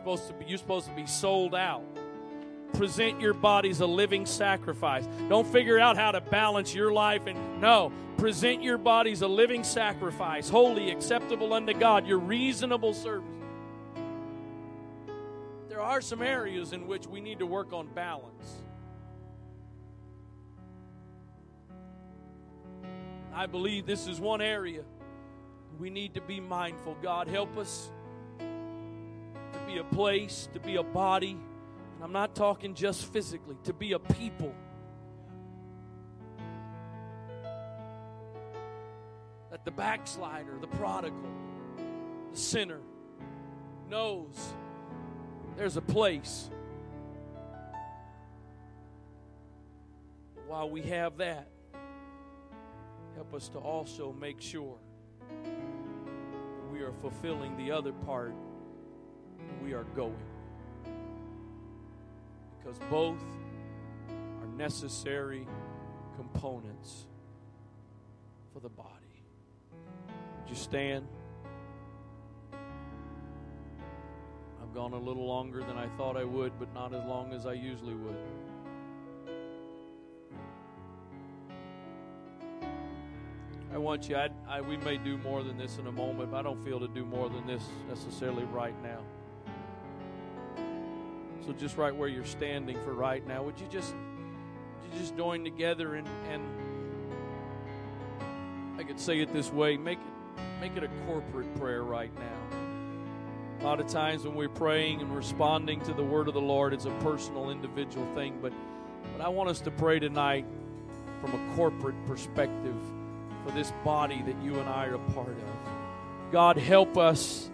supposed 0.05 0.29
to 0.29 0.35
be 0.35 0.45
you're 0.45 0.59
supposed 0.59 0.87
to 0.87 0.95
be 0.95 1.07
sold 1.07 1.55
out. 1.55 1.83
Present 2.75 3.23
your 3.23 3.33
bodies 3.33 3.81
a 3.81 3.87
living 3.87 4.27
sacrifice. 4.27 5.09
Don't 5.31 5.47
figure 5.47 5.79
out 5.79 5.97
how 5.97 6.11
to 6.11 6.21
balance 6.21 6.75
your 6.75 6.93
life 6.93 7.27
and 7.27 7.61
no. 7.61 7.91
Present 8.19 8.63
your 8.63 8.77
bodies 8.77 9.23
a 9.23 9.29
living 9.29 9.65
sacrifice 9.65 10.51
holy 10.51 10.91
acceptable 10.91 11.55
unto 11.55 11.73
god 11.73 12.07
your 12.07 12.19
reasonable 12.19 12.93
service. 12.93 13.27
There 15.71 15.81
are 15.81 16.03
some 16.03 16.21
areas 16.21 16.75
in 16.75 16.87
which 16.87 17.07
we 17.07 17.23
need 17.23 17.39
to 17.39 17.47
work 17.47 17.73
on 17.73 17.87
balance. 17.95 18.57
I 23.33 23.47
believe 23.47 23.87
this 23.87 24.07
is 24.07 24.21
one 24.21 24.43
area 24.43 24.83
we 25.79 25.89
need 25.89 26.13
to 26.15 26.21
be 26.21 26.41
mindful. 26.41 26.97
God 27.03 27.27
help 27.27 27.57
us 27.57 27.91
be 29.67 29.79
a 29.79 29.85
place, 29.85 30.49
to 30.53 30.61
be 30.61 30.77
a 30.77 30.83
body. 30.83 31.33
And 31.95 32.03
I'm 32.03 32.13
not 32.13 32.35
talking 32.35 32.75
just 32.75 33.13
physically, 33.13 33.57
to 33.65 33.73
be 33.73 33.93
a 33.93 33.99
people. 33.99 34.55
That 39.51 39.65
the 39.65 39.71
backslider, 39.71 40.59
the 40.61 40.67
prodigal, 40.67 41.19
the 42.33 42.37
sinner, 42.37 42.81
knows 43.89 44.55
there's 45.57 45.77
a 45.77 45.83
place. 45.83 46.51
While 50.47 50.71
we 50.71 50.83
have 50.83 51.19
that, 51.19 51.49
help 53.15 53.35
us 53.35 53.49
to 53.51 53.59
also 53.59 54.13
make 54.13 54.41
sure 54.41 54.77
we 56.73 56.81
are 56.81 56.93
fulfilling 57.01 57.57
the 57.57 57.71
other 57.71 57.93
part. 57.93 58.35
We 59.63 59.73
are 59.73 59.85
going. 59.97 60.15
Because 62.59 62.79
both 62.91 63.23
are 64.41 64.47
necessary 64.57 65.47
components 66.17 67.07
for 68.53 68.61
the 68.61 68.69
body. 68.69 68.91
Would 70.41 70.49
you 70.49 70.57
stand? 70.57 71.07
I've 74.63 74.75
gone 74.75 74.93
a 74.93 74.99
little 74.99 75.27
longer 75.27 75.61
than 75.61 75.77
I 75.77 75.89
thought 75.97 76.17
I 76.17 76.25
would, 76.25 76.53
but 76.59 76.73
not 76.75 76.95
as 76.95 77.05
long 77.07 77.33
as 77.33 77.47
I 77.47 77.53
usually 77.53 77.95
would. 77.95 78.17
I 83.75 83.77
want 83.77 84.09
you, 84.09 84.15
I, 84.15 84.29
I, 84.49 84.61
we 84.61 84.77
may 84.77 84.99
do 84.99 85.19
more 85.19 85.43
than 85.43 85.59
this 85.59 85.79
in 85.79 85.89
a 85.89 85.93
moment, 85.93 86.31
but 86.31 86.37
I 86.39 86.43
don't 86.43 86.65
feel 86.65 86.79
to 86.79 86.87
do 86.87 87.05
more 87.05 87.29
than 87.29 87.45
this 87.45 87.65
necessarily 87.89 88.45
right 88.45 88.81
now. 88.85 89.01
So 91.47 91.53
just 91.53 91.77
right 91.77 91.95
where 91.95 92.09
you're 92.09 92.25
standing 92.25 92.77
for 92.85 92.95
right 92.95 93.27
now, 93.27 93.43
would 93.43 93.61
you 93.61 93.67
just 93.71 93.93
would 93.93 94.93
you 94.93 94.99
just 94.99 95.15
join 95.17 95.45
together 95.45 95.97
and, 95.97 96.09
and 96.31 96.43
I 98.79 98.83
could 98.83 98.99
say 98.99 99.21
it 99.21 99.33
this 99.33 99.53
way, 99.53 99.77
make 99.77 99.99
it 99.99 100.05
make 100.61 100.77
it 100.77 100.85
a 100.85 100.89
corporate 101.07 101.55
prayer 101.57 101.83
right 101.83 102.13
now. 102.15 102.59
A 103.61 103.65
lot 103.65 103.79
of 103.79 103.89
times 103.89 104.25
when 104.25 104.35
we're 104.35 104.49
praying 104.49 105.03
and 105.03 105.15
responding 105.15 105.81
to 105.83 105.93
the 105.93 106.03
word 106.03 106.29
of 106.29 106.35
the 106.35 106.41
Lord, 106.41 106.73
it's 106.73 106.87
a 106.87 106.91
personal, 107.01 107.51
individual 107.51 108.07
thing, 108.15 108.39
but 108.41 108.53
but 109.13 109.21
I 109.25 109.29
want 109.29 109.51
us 109.51 109.61
to 109.61 109.71
pray 109.71 109.99
tonight 109.99 110.47
from 111.21 111.35
a 111.35 111.57
corporate 111.57 112.07
perspective 112.07 112.77
for 113.45 113.53
this 113.53 113.71
body 113.85 114.23
that 114.23 114.43
you 114.43 114.59
and 114.59 114.69
I 114.69 114.87
are 114.87 114.95
a 114.95 115.11
part 115.13 115.29
of. 115.29 116.33
God, 116.33 116.57
help 116.57 116.97
us 116.97 117.51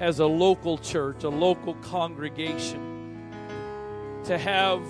as 0.00 0.18
a 0.18 0.26
local 0.26 0.78
church, 0.78 1.22
a 1.22 1.28
local 1.28 1.74
congregation, 1.74 3.30
to 4.24 4.36
have 4.36 4.82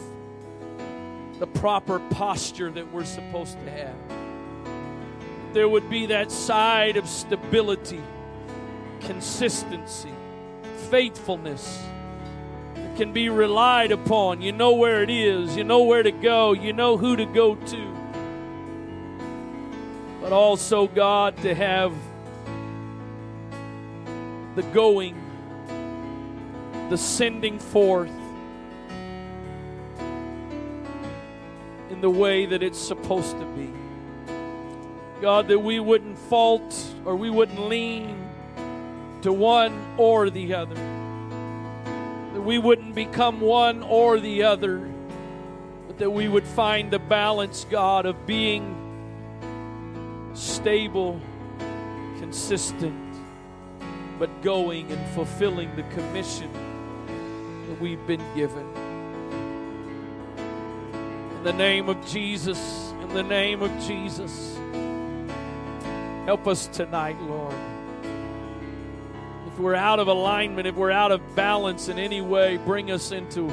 the 1.39 1.47
proper 1.47 1.99
posture 2.11 2.71
that 2.71 2.91
we're 2.93 3.05
supposed 3.05 3.59
to 3.59 3.71
have. 3.71 3.97
There 5.53 5.69
would 5.69 5.91
be 5.91 6.07
that 6.07 6.33
side 6.33 6.97
of 6.97 7.07
stability, 7.07 8.01
consistency, 9.01 10.15
faithfulness 10.91 11.83
that 12.75 12.97
can 12.97 13.13
be 13.13 13.29
relied 13.29 13.93
upon. 13.93 14.41
You 14.41 14.53
know 14.53 14.73
where 14.73 15.03
it 15.03 15.11
is, 15.11 15.57
you 15.57 15.65
know 15.65 15.83
where 15.83 16.03
to 16.03 16.13
go, 16.13 16.53
you 16.53 16.73
know 16.73 16.97
who 16.97 17.17
to 17.17 17.27
go 17.27 17.57
to 17.57 18.01
but 20.21 20.33
also, 20.33 20.87
God, 20.87 21.37
to 21.39 21.55
have 21.55 21.93
the 24.57 24.63
going, 24.63 25.15
the 26.89 26.99
sending 26.99 27.59
forth 27.59 28.11
in 31.91 32.01
the 32.01 32.11
way 32.11 32.47
that 32.47 32.63
it's 32.63 32.79
supposed 32.79 33.39
to 33.39 33.45
be. 33.57 33.71
God, 35.21 35.49
that 35.49 35.59
we 35.59 35.81
wouldn't 35.81 36.19
fault 36.19 36.75
or 37.05 37.15
we 37.15 37.29
wouldn't 37.29 37.61
lean 37.61 38.17
to 39.23 39.33
one 39.33 39.79
or 39.99 40.31
the 40.31 40.55
other. 40.55 40.75
That 42.35 42.41
we 42.41 42.59
wouldn't 42.59 42.95
become 42.95 43.41
one 43.41 43.83
or 43.83 44.19
the 44.19 44.45
other, 44.45 44.89
but 45.87 45.99
that 45.99 46.11
we 46.11 46.27
would 46.29 46.47
find 46.47 46.91
the 46.91 46.99
balance, 46.99 47.67
God, 47.69 48.07
of 48.07 48.27
being 48.27 48.77
stable, 50.33 51.21
consistent, 52.19 53.10
but 54.21 54.43
going 54.43 54.93
and 54.93 55.15
fulfilling 55.15 55.75
the 55.77 55.83
commission 55.95 56.53
that 57.67 57.81
we've 57.81 58.07
been 58.07 58.23
given. 58.35 58.67
In 61.39 61.43
the 61.43 61.55
name 61.55 61.89
of 61.89 62.07
Jesus, 62.07 62.93
in 63.01 63.09
the 63.15 63.23
name 63.23 63.63
of 63.63 63.71
Jesus, 63.87 64.59
help 66.27 66.47
us 66.47 66.67
tonight, 66.67 67.19
Lord. 67.23 67.55
If 69.47 69.59
we're 69.59 69.75
out 69.75 70.01
of 70.01 70.09
alignment, 70.09 70.67
if 70.67 70.75
we're 70.75 70.91
out 70.91 71.13
of 71.13 71.35
balance 71.35 71.89
in 71.89 71.99
any 71.99 72.21
way, 72.21 72.59
bring 72.59 72.91
us 72.91 73.13
into, 73.13 73.51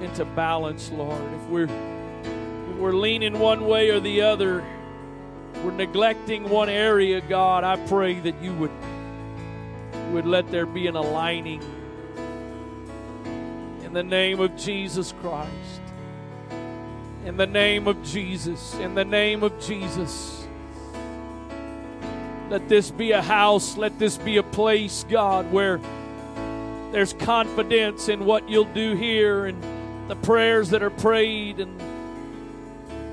into 0.00 0.24
balance, 0.24 0.90
Lord. 0.90 1.22
If 1.34 1.42
we're, 1.42 1.64
if 1.64 2.76
we're 2.78 2.94
leaning 2.94 3.38
one 3.38 3.66
way 3.66 3.90
or 3.90 4.00
the 4.00 4.22
other, 4.22 4.64
we're 5.62 5.72
neglecting 5.72 6.48
one 6.48 6.70
area, 6.70 7.20
God, 7.20 7.64
I 7.64 7.76
pray 7.86 8.18
that 8.20 8.42
you 8.42 8.54
would, 8.54 8.70
you 10.08 10.14
would 10.14 10.26
let 10.26 10.50
there 10.50 10.64
be 10.64 10.86
an 10.86 10.96
aligning 10.96 11.62
in 13.84 13.92
the 13.92 14.02
name 14.02 14.40
of 14.40 14.56
Jesus 14.56 15.12
Christ. 15.20 15.82
In 17.26 17.36
the 17.36 17.46
name 17.46 17.86
of 17.86 18.02
Jesus. 18.02 18.74
In 18.76 18.94
the 18.94 19.04
name 19.04 19.42
of 19.42 19.60
Jesus. 19.60 20.46
Let 22.48 22.70
this 22.70 22.90
be 22.90 23.12
a 23.12 23.20
house. 23.20 23.76
Let 23.76 23.98
this 23.98 24.16
be 24.16 24.38
a 24.38 24.42
place, 24.42 25.04
God, 25.10 25.52
where 25.52 25.78
there's 26.90 27.12
confidence 27.12 28.08
in 28.08 28.24
what 28.24 28.48
you'll 28.48 28.64
do 28.64 28.94
here 28.94 29.44
and 29.44 29.62
the 30.08 30.16
prayers 30.16 30.70
that 30.70 30.82
are 30.82 30.88
prayed 30.88 31.60
and 31.60 31.78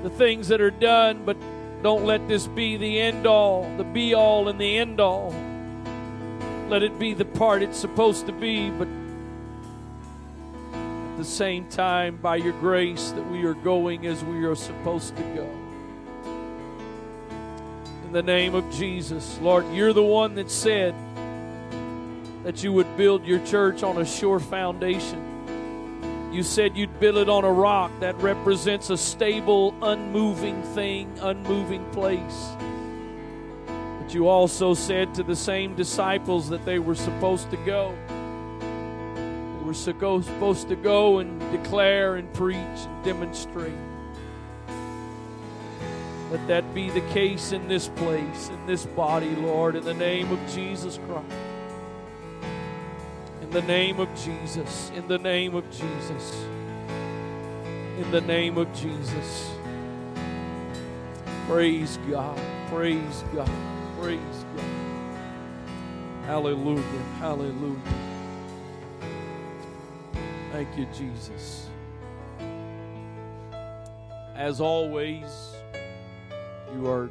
the 0.02 0.08
things 0.08 0.48
that 0.48 0.62
are 0.62 0.70
done, 0.70 1.24
but 1.26 1.36
don't 1.82 2.06
let 2.06 2.26
this 2.26 2.46
be 2.46 2.78
the 2.78 2.98
end 2.98 3.26
all, 3.26 3.70
the 3.76 3.84
be 3.84 4.14
all, 4.14 4.48
and 4.48 4.58
the 4.58 4.78
end 4.78 4.98
all. 4.98 5.34
Let 6.68 6.82
it 6.82 6.98
be 6.98 7.14
the 7.14 7.24
part 7.24 7.62
it's 7.62 7.78
supposed 7.78 8.26
to 8.26 8.32
be, 8.32 8.70
but 8.70 8.88
at 10.72 11.16
the 11.16 11.24
same 11.24 11.68
time, 11.68 12.16
by 12.16 12.36
your 12.36 12.54
grace, 12.54 13.12
that 13.12 13.30
we 13.30 13.44
are 13.44 13.54
going 13.54 14.06
as 14.06 14.24
we 14.24 14.44
are 14.44 14.56
supposed 14.56 15.16
to 15.16 15.22
go. 15.22 15.48
In 18.04 18.12
the 18.12 18.22
name 18.22 18.54
of 18.56 18.68
Jesus, 18.72 19.38
Lord, 19.40 19.64
you're 19.72 19.92
the 19.92 20.02
one 20.02 20.34
that 20.34 20.50
said 20.50 20.94
that 22.42 22.64
you 22.64 22.72
would 22.72 22.96
build 22.96 23.24
your 23.24 23.38
church 23.46 23.82
on 23.84 23.98
a 23.98 24.04
sure 24.04 24.40
foundation. 24.40 26.30
You 26.32 26.42
said 26.42 26.76
you'd 26.76 26.98
build 26.98 27.16
it 27.16 27.28
on 27.28 27.44
a 27.44 27.52
rock 27.52 27.92
that 28.00 28.16
represents 28.16 28.90
a 28.90 28.96
stable, 28.96 29.72
unmoving 29.82 30.62
thing, 30.74 31.16
unmoving 31.20 31.84
place. 31.92 32.48
But 34.06 34.14
you 34.14 34.28
also 34.28 34.72
said 34.72 35.14
to 35.16 35.24
the 35.24 35.34
same 35.34 35.74
disciples 35.74 36.48
that 36.50 36.64
they 36.64 36.78
were 36.78 36.94
supposed 36.94 37.50
to 37.50 37.56
go. 37.56 37.92
They 38.60 39.66
were 39.66 39.74
supposed 39.74 40.68
to 40.68 40.76
go 40.76 41.18
and 41.18 41.40
declare 41.50 42.14
and 42.14 42.32
preach 42.32 42.56
and 42.56 43.04
demonstrate. 43.04 43.74
Let 46.30 46.46
that 46.46 46.72
be 46.72 46.88
the 46.88 47.00
case 47.12 47.50
in 47.50 47.66
this 47.66 47.88
place, 47.88 48.48
in 48.48 48.64
this 48.64 48.86
body, 48.86 49.34
Lord, 49.34 49.74
in 49.74 49.82
the 49.82 49.92
name 49.92 50.30
of 50.30 50.38
Jesus 50.54 51.00
Christ. 51.08 51.26
In 53.42 53.50
the 53.50 53.62
name 53.62 53.98
of 53.98 54.08
Jesus. 54.14 54.92
In 54.94 55.08
the 55.08 55.18
name 55.18 55.56
of 55.56 55.68
Jesus. 55.68 56.44
In 57.98 58.08
the 58.12 58.20
name 58.20 58.56
of 58.56 58.72
Jesus. 58.72 59.50
Praise 61.48 61.98
God. 62.08 62.40
Praise 62.68 63.24
God. 63.34 63.75
Praise 64.00 64.44
God. 64.56 64.64
Hallelujah. 66.26 66.82
Hallelujah. 67.18 67.80
Thank 70.52 70.76
you, 70.76 70.86
Jesus. 70.96 71.68
As 74.34 74.60
always, 74.60 75.54
you 76.74 76.86
are 76.88 77.10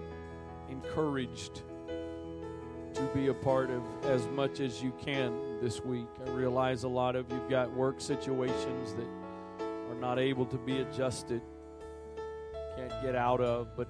encouraged 0.70 1.64
to 2.94 3.10
be 3.14 3.28
a 3.28 3.34
part 3.34 3.70
of 3.72 3.82
as 4.06 4.28
much 4.28 4.60
as 4.60 4.82
you 4.82 4.94
can 5.04 5.60
this 5.62 5.84
week. 5.84 6.08
I 6.26 6.30
realize 6.30 6.84
a 6.84 6.88
lot 6.88 7.16
of 7.16 7.32
you've 7.32 7.50
got 7.50 7.72
work 7.74 8.00
situations 8.00 8.94
that 8.94 9.08
are 9.90 10.00
not 10.00 10.20
able 10.20 10.46
to 10.46 10.58
be 10.58 10.80
adjusted, 10.82 11.42
can't 12.78 12.94
get 13.02 13.16
out 13.16 13.42
of, 13.42 13.76
but 13.76 13.88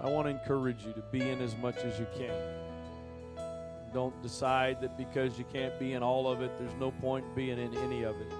I 0.00 0.08
want 0.08 0.26
to 0.26 0.30
encourage 0.30 0.84
you 0.84 0.92
to 0.92 1.02
be 1.10 1.20
in 1.20 1.40
as 1.40 1.56
much 1.56 1.76
as 1.78 1.98
you 1.98 2.06
can. 2.16 2.34
Don't 3.94 4.20
decide 4.22 4.80
that 4.82 4.96
because 4.98 5.38
you 5.38 5.44
can't 5.52 5.78
be 5.78 5.94
in 5.94 6.02
all 6.02 6.30
of 6.30 6.42
it, 6.42 6.50
there's 6.58 6.74
no 6.78 6.90
point 6.90 7.24
being 7.34 7.58
in 7.58 7.74
any 7.78 8.02
of 8.02 8.14
it. 8.20 8.32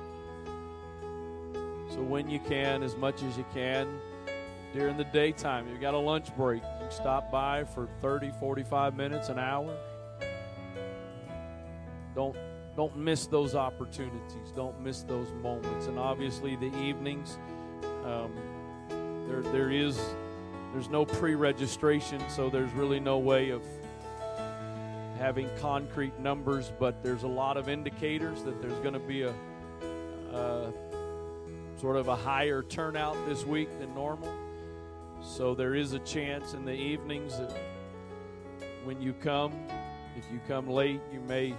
So 1.91 2.03
when 2.03 2.29
you 2.29 2.41
can, 2.41 2.83
as 2.83 2.97
much 2.97 3.23
as 3.23 3.39
you 3.39 3.47
can, 3.55 3.89
during 4.75 4.97
the 4.97 5.05
daytime, 5.05 5.67
you've 5.69 5.81
got 5.81 5.95
a 5.95 5.99
lunch 5.99 6.35
break, 6.37 6.63
you 6.63 6.87
stop 6.91 7.31
by 7.31 7.65
for 7.65 7.89
30, 8.03 8.33
45 8.39 8.97
minutes, 8.97 9.29
an 9.31 9.39
hour 9.39 9.75
don't 12.17 12.37
don't 12.75 12.97
miss 12.97 13.27
those 13.27 13.55
opportunities. 13.55 14.51
Don't 14.55 14.81
miss 14.81 15.03
those 15.03 15.31
moments. 15.43 15.87
And 15.87 15.99
obviously, 15.99 16.57
the 16.57 16.75
evenings, 16.79 17.39
um, 18.05 18.33
there 19.29 19.43
there 19.53 19.71
is 19.71 20.01
there's 20.77 20.91
no 20.91 21.07
pre-registration, 21.07 22.23
so 22.29 22.51
there's 22.51 22.71
really 22.73 23.01
no 23.01 23.17
way 23.17 23.49
of 23.49 23.63
having 25.19 25.49
concrete 25.59 26.19
numbers. 26.21 26.71
But 26.79 27.03
there's 27.03 27.23
a 27.23 27.29
lot 27.29 27.57
of 27.57 27.71
indicators 27.71 28.43
that 28.43 28.61
there's 28.61 28.79
going 28.81 28.93
to 28.93 28.99
be 28.99 29.23
a, 29.23 29.33
a 30.35 30.71
sort 31.81 31.97
of 31.97 32.09
a 32.09 32.15
higher 32.15 32.63
turnout 32.63 33.17
this 33.27 33.43
week 33.47 33.71
than 33.79 33.95
normal. 33.95 34.31
So 35.23 35.55
there 35.55 35.75
is 35.75 35.95
a 35.95 35.99
chance 36.01 36.53
in 36.53 36.67
the 36.67 36.75
evenings 36.75 37.39
that 37.39 37.57
when 38.85 39.01
you 39.01 39.15
come, 39.15 39.55
if 40.15 40.31
you 40.31 40.41
come 40.47 40.69
late, 40.69 41.01
you 41.11 41.21
may 41.21 41.55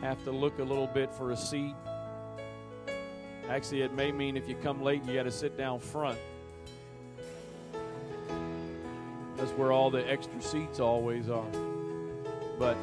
have 0.00 0.24
to 0.24 0.30
look 0.30 0.60
a 0.60 0.64
little 0.64 0.86
bit 0.86 1.12
for 1.12 1.32
a 1.32 1.36
seat. 1.36 1.74
Actually, 3.50 3.82
it 3.82 3.92
may 3.92 4.10
mean 4.10 4.34
if 4.34 4.48
you 4.48 4.54
come 4.54 4.80
late, 4.82 5.04
you 5.04 5.12
got 5.12 5.24
to 5.24 5.30
sit 5.30 5.58
down 5.58 5.78
front. 5.78 6.18
That's 9.36 9.50
where 9.52 9.70
all 9.70 9.90
the 9.90 10.08
extra 10.10 10.40
seats 10.40 10.80
always 10.80 11.28
are. 11.28 11.46
But, 12.58 12.76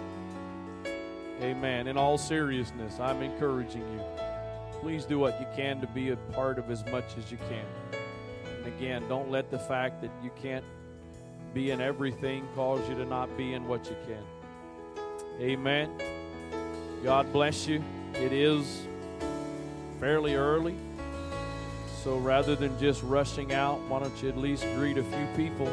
amen. 1.41 1.87
In 1.87 1.97
all 1.97 2.17
seriousness, 2.17 2.99
I'm 2.99 3.21
encouraging 3.23 3.81
you. 3.81 4.01
Please 4.79 5.05
do 5.05 5.17
what 5.17 5.39
you 5.39 5.47
can 5.55 5.81
to 5.81 5.87
be 5.87 6.11
a 6.11 6.15
part 6.33 6.59
of 6.59 6.69
as 6.69 6.85
much 6.85 7.17
as 7.17 7.31
you 7.31 7.37
can. 7.49 7.65
And 8.57 8.67
again, 8.67 9.03
don't 9.09 9.31
let 9.31 9.49
the 9.49 9.57
fact 9.57 10.01
that 10.01 10.11
you 10.23 10.29
can't 10.41 10.65
be 11.53 11.71
in 11.71 11.81
everything 11.81 12.47
cause 12.55 12.87
you 12.87 12.95
to 12.95 13.05
not 13.05 13.35
be 13.35 13.53
in 13.53 13.67
what 13.67 13.85
you 13.85 13.95
can. 14.05 15.03
Amen. 15.39 15.89
God 17.03 17.31
bless 17.33 17.67
you. 17.67 17.83
It 18.13 18.31
is 18.31 18.87
fairly 19.99 20.35
early. 20.35 20.75
So 22.03 22.17
rather 22.17 22.55
than 22.55 22.77
just 22.79 23.01
rushing 23.03 23.53
out, 23.53 23.79
why 23.87 23.99
don't 23.99 24.21
you 24.21 24.29
at 24.29 24.37
least 24.37 24.63
greet 24.75 24.97
a 24.97 25.03
few 25.03 25.27
people 25.35 25.67